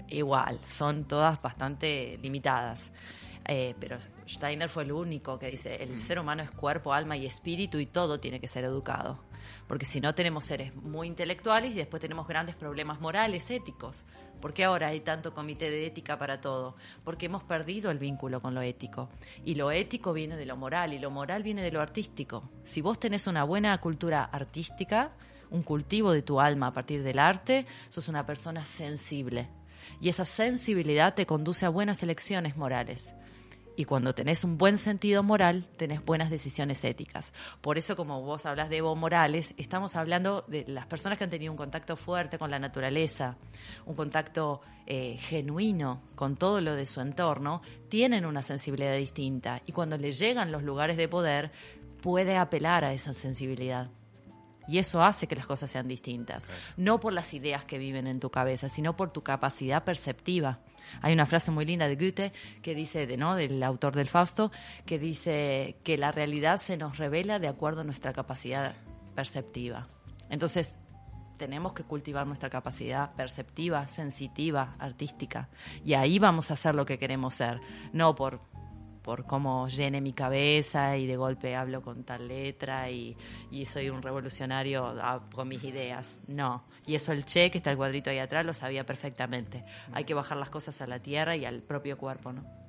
igual, 0.10 0.60
son 0.64 1.06
todas 1.06 1.42
bastante 1.42 2.20
limitadas. 2.22 2.92
Eh, 3.46 3.76
pero 3.80 3.98
Steiner 4.28 4.70
fue 4.70 4.84
el 4.84 4.92
único 4.92 5.38
que 5.38 5.52
dice, 5.52 5.84
el 5.84 6.00
ser 6.00 6.20
humano 6.20 6.44
es 6.44 6.52
cuerpo, 6.52 6.94
alma 6.94 7.18
y 7.18 7.26
espíritu 7.26 7.78
y 7.78 7.86
todo 7.86 8.20
tiene 8.20 8.40
que 8.40 8.48
ser 8.48 8.64
educado. 8.64 9.20
Porque 9.68 9.86
si 9.86 10.02
no 10.02 10.14
tenemos 10.14 10.46
seres 10.46 10.76
muy 10.76 11.08
intelectuales 11.08 11.72
y 11.72 11.76
después 11.76 12.02
tenemos 12.02 12.28
grandes 12.28 12.56
problemas 12.56 13.00
morales, 13.00 13.50
éticos. 13.50 14.06
¿Por 14.42 14.54
qué 14.54 14.66
ahora 14.66 14.88
hay 14.88 15.00
tanto 15.00 15.34
comité 15.34 15.70
de 15.70 15.86
ética 15.86 16.20
para 16.20 16.42
todo? 16.42 16.76
Porque 17.04 17.28
hemos 17.28 17.44
perdido 17.44 17.92
el 17.92 17.98
vínculo 17.98 18.42
con 18.42 18.54
lo 18.54 18.62
ético. 18.62 19.10
Y 19.46 19.56
lo 19.56 19.72
ético 19.72 20.12
viene 20.12 20.36
de 20.36 20.46
lo 20.46 20.58
moral 20.58 20.94
y 20.94 21.00
lo 21.00 21.12
moral 21.12 21.44
viene 21.44 21.62
de 21.62 21.72
lo 21.72 21.82
artístico. 21.82 22.50
Si 22.64 22.82
vos 22.82 23.00
tenés 23.00 23.26
una 23.28 23.46
buena 23.46 23.80
cultura 23.80 24.26
artística, 24.26 25.12
un 25.50 25.64
cultivo 25.64 26.12
de 26.12 26.24
tu 26.24 26.42
alma 26.42 26.68
a 26.68 26.74
partir 26.74 27.04
del 27.04 27.20
arte, 27.20 27.66
sos 27.90 28.10
una 28.10 28.26
persona 28.26 28.66
sensible. 28.66 29.48
Y 30.02 30.10
esa 30.10 30.26
sensibilidad 30.26 31.14
te 31.14 31.26
conduce 31.26 31.66
a 31.66 31.70
buenas 31.70 32.04
elecciones 32.04 32.58
morales. 32.58 33.14
Y 33.76 33.86
cuando 33.86 34.14
tenés 34.14 34.44
un 34.44 34.58
buen 34.58 34.78
sentido 34.78 35.24
moral, 35.24 35.68
tenés 35.78 36.04
buenas 36.06 36.30
decisiones 36.30 36.84
éticas. 36.84 37.34
Por 37.62 37.78
eso, 37.78 37.96
como 37.96 38.22
vos 38.22 38.46
hablas 38.46 38.70
de 38.70 38.78
Evo 38.78 38.96
Morales, 38.96 39.54
estamos 39.58 39.96
hablando 39.96 40.44
de 40.48 40.66
las 40.68 40.86
personas 40.86 41.18
que 41.18 41.24
han 41.24 41.30
tenido 41.32 41.52
un 41.52 41.58
contacto 41.58 41.96
fuerte 41.96 42.38
con 42.38 42.52
la 42.52 42.60
naturaleza, 42.60 43.36
un 43.86 43.96
contacto 43.96 44.62
eh, 44.86 45.18
genuino 45.20 46.02
con 46.16 46.36
todo 46.36 46.62
lo 46.62 46.76
de 46.76 46.86
su 46.86 47.02
entorno, 47.02 47.62
tienen 47.90 48.26
una 48.26 48.44
sensibilidad 48.44 48.96
distinta. 48.96 49.62
Y 49.66 49.72
cuando 49.72 49.98
le 49.98 50.12
llegan 50.12 50.52
los 50.52 50.62
lugares 50.62 50.96
de 50.96 51.08
poder, 51.08 51.52
puede 52.02 52.38
apelar 52.38 52.86
a 52.86 52.94
esa 52.94 53.14
sensibilidad. 53.14 53.90
Y 54.68 54.78
eso 54.78 55.04
hace 55.04 55.28
que 55.28 55.36
las 55.36 55.46
cosas 55.46 55.72
sean 55.72 55.88
distintas. 55.88 56.46
No 56.78 57.00
por 57.00 57.14
las 57.14 57.34
ideas 57.34 57.66
que 57.66 57.78
viven 57.78 58.08
en 58.08 58.20
tu 58.20 58.30
cabeza, 58.30 58.70
sino 58.70 58.96
por 58.96 59.12
tu 59.12 59.22
capacidad 59.24 59.84
perceptiva. 59.84 60.60
Hay 61.02 61.14
una 61.14 61.26
frase 61.26 61.52
muy 61.52 61.66
linda 61.66 61.88
de 61.88 61.96
Goethe 61.96 62.34
que 62.62 62.76
dice, 62.76 63.08
de, 63.08 63.18
¿no? 63.18 63.36
del 63.36 63.62
autor 63.64 63.96
del 63.96 64.08
Fausto, 64.08 64.52
que 64.86 65.00
dice 65.00 65.78
que 65.84 65.98
la 65.98 66.12
realidad 66.12 66.58
se 66.58 66.78
nos 66.78 66.98
revela 66.98 67.40
de 67.40 67.48
acuerdo 67.48 67.82
a 67.82 67.84
nuestra 67.84 68.14
capacidad 68.14 68.76
perceptiva. 69.16 69.88
Entonces, 70.30 70.78
tenemos 71.38 71.74
que 71.74 71.84
cultivar 71.84 72.26
nuestra 72.26 72.50
capacidad 72.50 73.14
perceptiva, 73.16 73.88
sensitiva, 73.88 74.76
artística. 74.80 75.50
Y 75.84 75.94
ahí 75.94 76.20
vamos 76.20 76.50
a 76.50 76.54
hacer 76.54 76.76
lo 76.76 76.86
que 76.86 76.98
queremos 76.98 77.36
ser, 77.36 77.60
no 77.92 78.16
por 78.16 78.40
por 79.04 79.26
cómo 79.26 79.68
llene 79.68 80.02
mi 80.02 80.14
cabeza 80.14 80.98
y 80.98 81.06
de 81.06 81.18
golpe 81.18 81.56
hablo 81.56 81.82
con 81.82 82.04
tal 82.04 82.28
letra 82.28 82.90
y, 82.90 83.16
y 83.52 83.66
soy 83.66 83.90
un 83.90 84.02
revolucionario 84.02 84.86
ah, 85.02 85.22
con 85.34 85.48
mis 85.48 85.64
ideas. 85.64 86.18
No. 86.28 86.64
Y 86.86 86.96
eso 86.96 87.12
el 87.12 87.26
Che, 87.26 87.52
que 87.52 87.58
está 87.58 87.72
el 87.72 87.78
cuadrito 87.78 88.10
ahí 88.10 88.20
atrás, 88.20 88.46
lo 88.46 88.54
sabía 88.54 88.86
perfectamente. 88.86 89.64
Hay 89.94 90.06
que 90.06 90.14
bajar 90.14 90.38
las 90.38 90.50
cosas 90.50 90.82
a 90.82 90.88
la 90.88 91.00
tierra 91.00 91.36
y 91.36 91.46
al 91.46 91.62
propio 91.62 91.98
cuerpo, 91.98 92.34
¿no? 92.34 92.63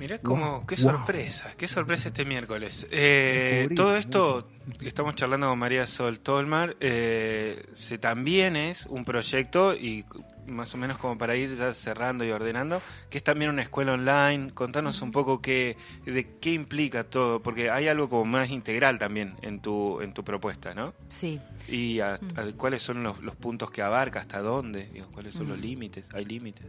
Mirá 0.00 0.18
cómo, 0.18 0.50
Wow, 0.60 0.66
qué 0.66 0.76
wow. 0.76 0.92
sorpresa, 0.92 1.52
qué 1.56 1.68
sorpresa 1.68 2.08
este 2.08 2.24
miércoles. 2.24 2.86
Eh, 2.90 3.68
todo 3.76 3.94
esto, 3.96 4.48
estamos 4.80 5.14
charlando 5.14 5.48
con 5.50 5.58
María 5.58 5.86
Sol 5.86 6.20
Tolmar, 6.20 6.74
eh, 6.80 7.66
se, 7.74 7.98
también 7.98 8.56
es 8.56 8.86
un 8.86 9.04
proyecto 9.04 9.74
y 9.74 10.04
más 10.46 10.74
o 10.74 10.78
menos 10.78 10.96
como 10.98 11.16
para 11.18 11.36
ir 11.36 11.54
ya 11.54 11.72
cerrando 11.74 12.24
y 12.24 12.30
ordenando, 12.30 12.82
que 13.10 13.18
es 13.18 13.24
también 13.24 13.50
una 13.50 13.62
escuela 13.62 13.92
online. 13.92 14.50
Contanos 14.52 15.00
un 15.02 15.12
poco 15.12 15.40
qué, 15.40 15.76
de 16.06 16.38
qué 16.40 16.52
implica 16.54 17.04
todo, 17.04 17.40
porque 17.42 17.70
hay 17.70 17.86
algo 17.86 18.08
como 18.08 18.24
más 18.24 18.50
integral 18.50 18.98
también 18.98 19.34
en 19.42 19.60
tu, 19.60 20.00
en 20.00 20.12
tu 20.14 20.24
propuesta, 20.24 20.74
¿no? 20.74 20.94
Sí. 21.08 21.38
Y 21.68 22.00
a- 22.00 22.14
a- 22.14 22.52
cuáles 22.56 22.82
son 22.82 23.02
los, 23.04 23.20
los 23.20 23.36
puntos 23.36 23.70
que 23.70 23.82
abarca, 23.82 24.18
hasta 24.18 24.40
dónde, 24.40 24.88
digo, 24.92 25.06
cuáles 25.12 25.34
son 25.34 25.48
los 25.50 25.58
Mm. 25.58 25.62
límites, 25.62 26.08
hay 26.14 26.24
límites. 26.24 26.66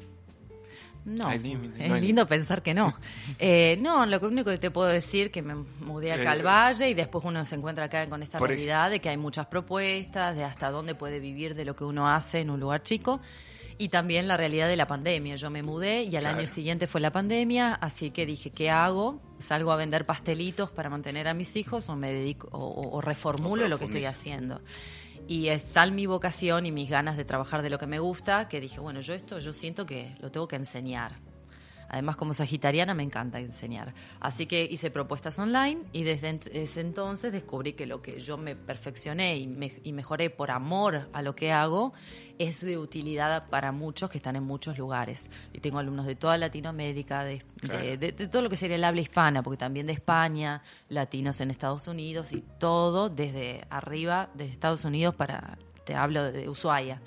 No, 1.03 1.31
es 1.31 1.41
no 1.89 1.95
lindo 1.97 2.27
pensar 2.27 2.61
que 2.61 2.73
no. 2.73 2.95
Eh, 3.39 3.77
no, 3.81 4.05
lo 4.05 4.19
único 4.19 4.51
que 4.51 4.57
te 4.59 4.69
puedo 4.71 4.87
decir 4.87 5.31
que 5.31 5.41
me 5.41 5.55
mudé 5.55 6.13
acá 6.13 6.23
Eh, 6.23 6.27
al 6.27 6.45
Valle 6.45 6.89
y 6.89 6.93
después 6.93 7.25
uno 7.25 7.43
se 7.45 7.55
encuentra 7.55 7.85
acá 7.85 8.07
con 8.07 8.21
esta 8.21 8.37
realidad 8.37 8.89
de 8.91 8.99
que 8.99 9.09
hay 9.09 9.17
muchas 9.17 9.47
propuestas, 9.47 10.35
de 10.35 10.43
hasta 10.43 10.69
dónde 10.69 10.93
puede 10.95 11.19
vivir 11.19 11.55
de 11.55 11.65
lo 11.65 11.75
que 11.75 11.83
uno 11.83 12.07
hace 12.07 12.39
en 12.41 12.49
un 12.51 12.59
lugar 12.59 12.83
chico. 12.83 13.19
Y 13.77 13.89
también 13.89 14.27
la 14.27 14.37
realidad 14.37 14.67
de 14.67 14.75
la 14.75 14.85
pandemia. 14.85 15.37
Yo 15.37 15.49
me 15.49 15.63
mudé 15.63 16.03
y 16.03 16.15
al 16.15 16.21
Claro. 16.23 16.37
año 16.39 16.47
siguiente 16.47 16.85
fue 16.85 17.01
la 17.01 17.11
pandemia, 17.11 17.73
así 17.73 18.11
que 18.11 18.27
dije, 18.27 18.51
¿qué 18.51 18.69
hago? 18.69 19.19
¿Salgo 19.39 19.71
a 19.71 19.75
vender 19.75 20.05
pastelitos 20.05 20.69
para 20.69 20.87
mantener 20.91 21.27
a 21.27 21.33
mis 21.33 21.55
hijos 21.55 21.89
o 21.89 21.95
me 21.95 22.11
dedico 22.13 22.47
o, 22.51 22.89
o- 22.97 23.01
reformulo 23.01 23.65
O 23.65 23.67
lo 23.67 23.79
que 23.79 23.85
estoy 23.85 24.05
haciendo? 24.05 24.61
Y 25.31 25.47
es 25.47 25.63
tal 25.63 25.93
mi 25.93 26.07
vocación 26.07 26.65
y 26.65 26.73
mis 26.73 26.89
ganas 26.89 27.15
de 27.15 27.23
trabajar 27.23 27.61
de 27.61 27.69
lo 27.69 27.79
que 27.79 27.87
me 27.87 27.99
gusta 27.99 28.49
que 28.49 28.59
dije, 28.59 28.81
bueno, 28.81 28.99
yo 28.99 29.13
esto 29.13 29.39
yo 29.39 29.53
siento 29.53 29.85
que 29.85 30.13
lo 30.19 30.29
tengo 30.29 30.45
que 30.45 30.57
enseñar. 30.57 31.30
Además, 31.93 32.15
como 32.15 32.33
sagitariana 32.33 32.93
me 32.93 33.03
encanta 33.03 33.39
enseñar. 33.39 33.93
Así 34.21 34.45
que 34.45 34.63
hice 34.63 34.91
propuestas 34.91 35.37
online 35.39 35.81
y 35.91 36.03
desde 36.03 36.39
ese 36.53 36.79
entonces 36.79 37.33
descubrí 37.33 37.73
que 37.73 37.85
lo 37.85 38.01
que 38.01 38.17
yo 38.21 38.37
me 38.37 38.55
perfeccioné 38.55 39.37
y, 39.37 39.45
me- 39.47 39.73
y 39.83 39.91
mejoré 39.91 40.29
por 40.29 40.51
amor 40.51 41.09
a 41.11 41.21
lo 41.21 41.35
que 41.35 41.51
hago 41.51 41.91
es 42.39 42.61
de 42.61 42.77
utilidad 42.77 43.49
para 43.49 43.73
muchos 43.73 44.09
que 44.09 44.17
están 44.19 44.37
en 44.37 44.43
muchos 44.43 44.77
lugares. 44.77 45.29
Y 45.51 45.59
tengo 45.59 45.79
alumnos 45.79 46.05
de 46.05 46.15
toda 46.15 46.37
Latinoamérica, 46.37 47.25
de, 47.25 47.33
de- 47.33 47.43
Claro. 47.67 47.83
de- 47.83 47.97
de 48.13 48.27
todo 48.29 48.41
lo 48.41 48.49
que 48.49 48.55
sería 48.55 48.77
el 48.77 48.83
habla 48.85 49.01
hispana, 49.01 49.43
porque 49.43 49.57
también 49.57 49.85
de 49.85 49.91
España, 49.93 50.63
latinos 50.87 51.41
en 51.41 51.51
Estados 51.51 51.89
Unidos 51.89 52.31
y 52.31 52.41
todo 52.57 53.09
desde 53.09 53.65
arriba, 53.69 54.29
desde 54.33 54.53
Estados 54.53 54.85
Unidos 54.85 55.13
para, 55.15 55.57
te 55.85 55.95
hablo 55.95 56.31
de 56.31 56.49
Ushuaia. 56.49 57.01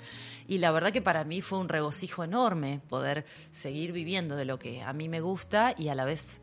Y 0.47 0.59
la 0.59 0.71
verdad 0.71 0.91
que 0.91 1.01
para 1.01 1.23
mí 1.23 1.41
fue 1.41 1.57
un 1.57 1.69
regocijo 1.69 2.23
enorme 2.23 2.81
poder 2.87 3.25
seguir 3.51 3.91
viviendo 3.91 4.35
de 4.35 4.45
lo 4.45 4.59
que 4.59 4.81
a 4.83 4.93
mí 4.93 5.09
me 5.09 5.21
gusta 5.21 5.73
y 5.77 5.87
a 5.89 5.95
la 5.95 6.05
vez 6.05 6.41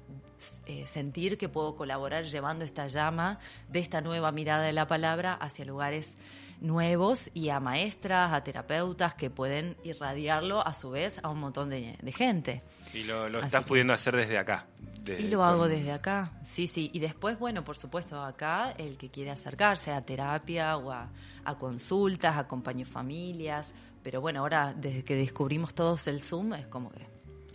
eh, 0.66 0.86
sentir 0.88 1.38
que 1.38 1.48
puedo 1.48 1.76
colaborar 1.76 2.24
llevando 2.24 2.64
esta 2.64 2.88
llama 2.88 3.38
de 3.68 3.78
esta 3.78 4.00
nueva 4.00 4.32
mirada 4.32 4.64
de 4.64 4.72
la 4.72 4.88
palabra 4.88 5.34
hacia 5.34 5.64
lugares 5.64 6.16
nuevos 6.62 7.30
y 7.34 7.48
a 7.50 7.60
maestras, 7.60 8.32
a 8.32 8.42
terapeutas 8.44 9.14
que 9.14 9.28
pueden 9.30 9.76
irradiarlo 9.84 10.66
a 10.66 10.72
su 10.74 10.90
vez 10.90 11.20
a 11.22 11.28
un 11.28 11.40
montón 11.40 11.68
de, 11.70 11.98
de 12.00 12.12
gente. 12.12 12.62
Y 12.94 13.02
lo, 13.04 13.26
estás 13.40 13.64
que- 13.64 13.68
pudiendo 13.68 13.92
hacer 13.92 14.16
desde 14.16 14.38
acá. 14.38 14.66
desde 15.02 15.22
Y 15.24 15.28
lo 15.28 15.38
con- 15.38 15.48
hago 15.48 15.68
desde 15.68 15.92
acá, 15.92 16.32
sí, 16.42 16.66
sí. 16.68 16.90
Y 16.94 17.00
después, 17.00 17.38
bueno, 17.38 17.64
por 17.64 17.76
supuesto, 17.76 18.22
acá 18.22 18.72
el 18.78 18.96
que 18.96 19.10
quiere 19.10 19.30
acercarse 19.30 19.90
a 19.92 20.02
terapia 20.02 20.76
o 20.76 20.90
a, 20.92 21.08
a 21.44 21.54
consultas, 21.58 22.36
acompaño 22.36 22.86
familias. 22.86 23.72
Pero 24.02 24.20
bueno, 24.20 24.40
ahora 24.40 24.74
desde 24.76 25.04
que 25.04 25.14
descubrimos 25.16 25.74
todos 25.74 26.06
el 26.08 26.20
Zoom, 26.20 26.54
es 26.54 26.66
como 26.66 26.90
que 26.90 27.06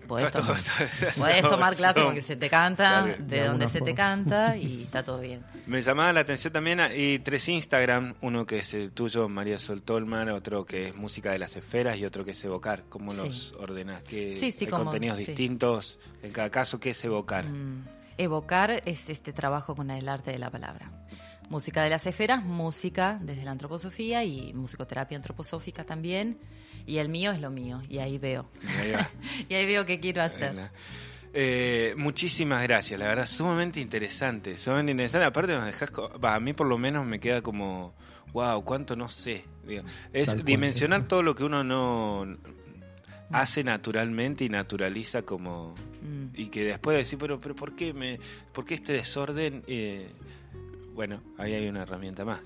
podés 0.07 0.31
Todo- 0.31 0.41
tomar, 0.43 0.61
podés 1.17 1.41
tomar 1.41 1.75
clase 1.75 1.93
Zoom. 1.99 2.05
porque 2.07 2.21
se 2.21 2.35
te 2.35 2.49
canta, 2.49 3.03
Claro, 3.03 3.23
de 3.23 3.37
de 3.39 3.45
donde 3.47 3.67
se 3.67 3.81
te 3.81 3.93
canta 3.93 4.55
y 4.57 4.83
está 4.83 5.03
todo 5.03 5.19
bien. 5.19 5.41
Me 5.67 5.81
llamaba 5.81 6.13
la 6.13 6.21
atención 6.21 6.53
también, 6.53 6.79
ah, 6.79 6.93
y 6.93 7.19
tres 7.19 7.47
Instagram, 7.49 8.15
uno 8.21 8.45
que 8.45 8.59
es 8.59 8.73
el 8.73 8.91
tuyo, 8.91 9.27
María 9.29 9.59
Sol 9.59 9.81
Tolmar, 9.83 10.29
otro 10.31 10.65
que 10.65 10.87
es 10.87 10.95
Música 10.95 11.31
de 11.31 11.39
las 11.39 11.55
Esferas 11.57 11.97
y 11.97 12.05
otro 12.05 12.23
que 12.25 12.31
es 12.31 12.43
Evocar. 12.43 12.83
¿Cómo 12.89 13.11
Sí. 13.11 13.17
los 13.17 13.53
ordenas? 13.59 14.01
¿Qué, 14.03 14.31
Sí, 14.31 14.51
sí, 14.51 14.65
hay 14.65 14.71
como- 14.71 14.85
contenidos 14.85 15.17
distintos 15.17 15.99
en 16.23 16.31
cada 16.31 16.49
caso? 16.49 16.79
¿Qué 16.79 16.91
es 16.91 17.03
Evocar? 17.03 17.43
Mm, 17.45 17.85
Evocar 18.17 18.81
es 18.85 19.09
este 19.09 19.33
trabajo 19.33 19.75
con 19.75 19.91
el 19.91 20.07
arte 20.09 20.31
de 20.31 20.39
la 20.39 20.49
palabra. 20.49 20.89
Música 21.49 21.81
de 21.83 21.89
las 21.89 22.05
esferas, 22.05 22.43
música 22.43 23.19
desde 23.21 23.43
la 23.43 23.51
antroposofía 23.51 24.23
y 24.23 24.53
musicoterapia 24.53 25.15
antroposófica 25.15 25.83
también. 25.85 26.37
Y 26.85 26.97
el 26.97 27.09
mío 27.09 27.31
es 27.31 27.41
lo 27.41 27.49
mío, 27.49 27.81
y 27.89 27.99
ahí 27.99 28.17
veo. 28.17 28.49
Ahí 28.79 28.91
va. 28.91 29.09
y 29.49 29.53
ahí 29.53 29.65
veo 29.65 29.85
qué 29.85 29.99
quiero 29.99 30.21
hacer. 30.21 30.69
Eh, 31.33 31.93
muchísimas 31.97 32.63
gracias, 32.63 32.99
la 32.99 33.07
verdad, 33.07 33.25
sumamente 33.25 33.79
interesante, 33.79 34.57
sumamente 34.57 34.91
interesante. 34.91 35.25
Aparte, 35.25 35.53
nos 35.53 35.65
dejas, 35.65 35.91
va, 35.91 36.35
a 36.35 36.39
mí 36.39 36.53
por 36.53 36.67
lo 36.67 36.77
menos 36.77 37.05
me 37.05 37.19
queda 37.19 37.41
como, 37.41 37.93
wow, 38.33 38.63
cuánto 38.63 38.95
no 38.95 39.07
sé. 39.09 39.43
Digo, 39.65 39.83
es 40.13 40.27
Tal 40.27 40.35
cual. 40.37 40.45
dimensionar 40.45 41.05
todo 41.07 41.21
lo 41.21 41.35
que 41.35 41.43
uno 41.43 41.63
no 41.63 42.25
hace 43.31 43.63
naturalmente 43.63 44.45
y 44.45 44.49
naturaliza 44.49 45.21
como 45.23 45.75
Mm. 46.07 46.27
y 46.35 46.47
que 46.47 46.63
después 46.63 46.97
decir, 46.97 47.19
pero, 47.19 47.39
pero 47.39 47.55
¿por 47.55 47.75
qué 47.75 47.93
me, 47.93 48.19
por 48.53 48.65
qué 48.65 48.75
este 48.75 48.93
desorden? 48.93 49.63
Eh, 49.67 50.09
bueno, 50.97 51.21
ahí 51.37 51.53
hay 51.53 51.69
una 51.69 51.83
herramienta 51.83 52.25
más. 52.25 52.39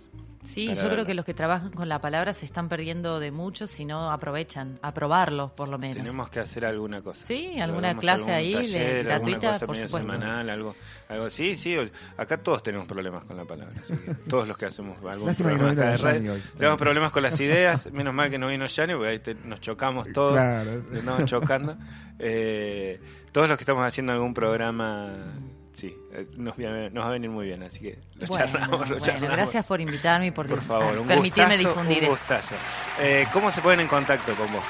Sí, 0.44 0.74
yo 0.76 0.90
creo 0.90 1.06
que 1.06 1.14
los 1.14 1.24
que 1.24 1.34
trabajan 1.36 1.72
con 1.72 1.88
la 1.88 2.02
palabra 2.02 2.34
se 2.34 2.46
están 2.48 2.68
perdiendo 2.68 3.20
de 3.20 3.32
mucho 3.32 3.66
si 3.68 3.86
no 3.86 4.12
aprovechan, 4.12 4.78
a 4.82 4.92
probarlo 4.94 5.56
por 5.56 5.70
lo 5.70 5.78
menos. 5.78 5.96
Tenemos 5.98 6.30
que 6.30 6.40
hacer 6.42 6.66
alguna 6.66 7.02
cosa. 7.02 7.24
Sí, 7.24 7.60
alguna 7.62 7.96
clase 7.96 8.30
ahí 8.32 8.52
de- 8.52 8.58
taller, 8.62 9.04
gratuita, 9.06 9.54
cosa 9.54 9.66
por 9.68 9.76
medio 9.76 9.88
supuesto. 9.88 10.12
semanal, 10.12 10.50
algo, 10.50 10.76
algo. 11.08 11.30
Sí, 11.30 11.56
sí. 11.56 11.78
Acá 12.18 12.38
todos 12.44 12.62
tenemos 12.62 12.88
problemas 12.88 13.24
con 13.24 13.38
la 13.38 13.46
palabra. 13.46 13.74
así 13.82 13.96
que 13.96 14.14
todos 14.28 14.48
los 14.48 14.58
que 14.58 14.66
hacemos 14.66 14.98
algún 15.10 15.34
que 15.34 15.44
no 15.44 15.50
programa 15.50 15.70
vino 15.70 15.82
acá 15.82 15.92
de 15.92 15.98
radio, 15.98 16.34
hoy. 16.34 16.44
tenemos 16.58 16.80
problemas 16.80 17.12
con 17.14 17.24
las 17.24 17.40
ideas. 17.40 17.90
Menos 17.94 18.14
mal 18.14 18.30
que 18.30 18.38
no 18.38 18.48
vino 18.50 18.66
Yanni, 18.66 18.94
porque 18.96 19.10
ahí 19.10 19.20
te- 19.20 19.36
nos 19.36 19.62
chocamos 19.62 20.12
todos. 20.12 20.34
Claro. 20.34 20.84
Nos 21.06 21.26
chocando. 21.26 21.78
Eh, 22.24 23.00
todos 23.32 23.50
los 23.50 23.58
que 23.58 23.64
estamos 23.64 23.84
haciendo 23.84 24.14
algún 24.14 24.36
programa, 24.36 25.10
sí, 25.82 25.96
eh, 26.13 26.28
nos, 26.38 26.54
va 26.58 27.08
a 27.08 27.12
venir 27.12 27.30
muy 27.30 27.48
bien. 27.48 27.63
Así 27.63 27.80
que 27.80 27.98
lo 28.15 28.28
Bueno, 28.28 28.46
charlamos, 28.46 28.72
lo 28.72 28.96
bueno, 28.98 29.00
charlamos. 29.06 29.32
gracias 29.38 29.65
por 29.65 29.82
invitarme 29.82 30.28
y 30.28 30.32
por, 30.32 30.48
Por 30.48 30.62
favor, 30.62 30.98
un 31.00 31.08
permitirme 31.08 31.56
gustazo, 31.58 31.70
difundir. 31.82 32.04
un 32.04 32.10
gustazo. 32.10 32.56
Eh, 33.02 33.26
¿Cómo 33.34 33.52
se 33.52 33.62
ponen 33.62 33.82
en 33.82 33.88
contacto 33.88 34.34
con 34.36 34.52
vos? 34.54 34.63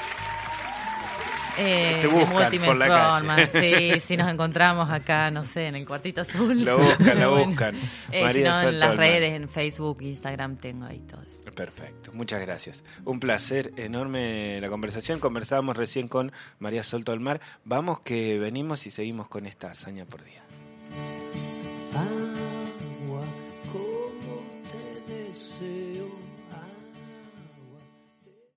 Eh, 1.58 1.98
Te 2.00 2.06
buscan 2.06 2.28
de 2.28 2.34
Multimedia 2.58 2.66
por 2.66 2.76
la 2.78 2.88
calle. 2.88 3.50
Sí, 4.00 4.00
si 4.06 4.16
nos 4.16 4.32
encontramos 4.32 4.90
acá, 4.90 5.30
no 5.30 5.44
sé, 5.44 5.66
en 5.66 5.74
el 5.76 5.86
cuartito 5.86 6.22
azul. 6.22 6.64
Lo 6.64 6.78
buscan, 6.78 7.20
lo 7.20 7.30
Bueno. 7.32 7.46
buscan. 7.48 7.74
Eh, 8.10 8.32
si 8.32 8.42
no, 8.42 8.58
en 8.62 8.78
las 8.78 8.96
redes, 8.96 9.34
en 9.34 9.50
Facebook, 9.50 9.98
Instagram, 10.00 10.56
tengo 10.56 10.86
ahí 10.86 11.00
todo 11.00 11.20
eso. 11.20 11.42
Perfecto, 11.54 12.10
muchas 12.14 12.40
gracias. 12.40 12.82
Un 13.04 13.20
placer 13.20 13.70
enorme 13.76 14.62
la 14.62 14.70
conversación. 14.70 15.20
Conversábamos 15.20 15.76
recién 15.76 16.08
con 16.08 16.32
María 16.58 16.82
Sol 16.82 17.04
Tolmar. 17.04 17.42
Vamos 17.66 18.00
que 18.00 18.38
venimos 18.38 18.86
y 18.86 18.90
seguimos 18.90 19.28
con 19.28 19.44
esta 19.44 19.70
hazaña 19.72 20.06
por 20.06 20.24
día. 20.24 20.40
Bye. 21.92 22.21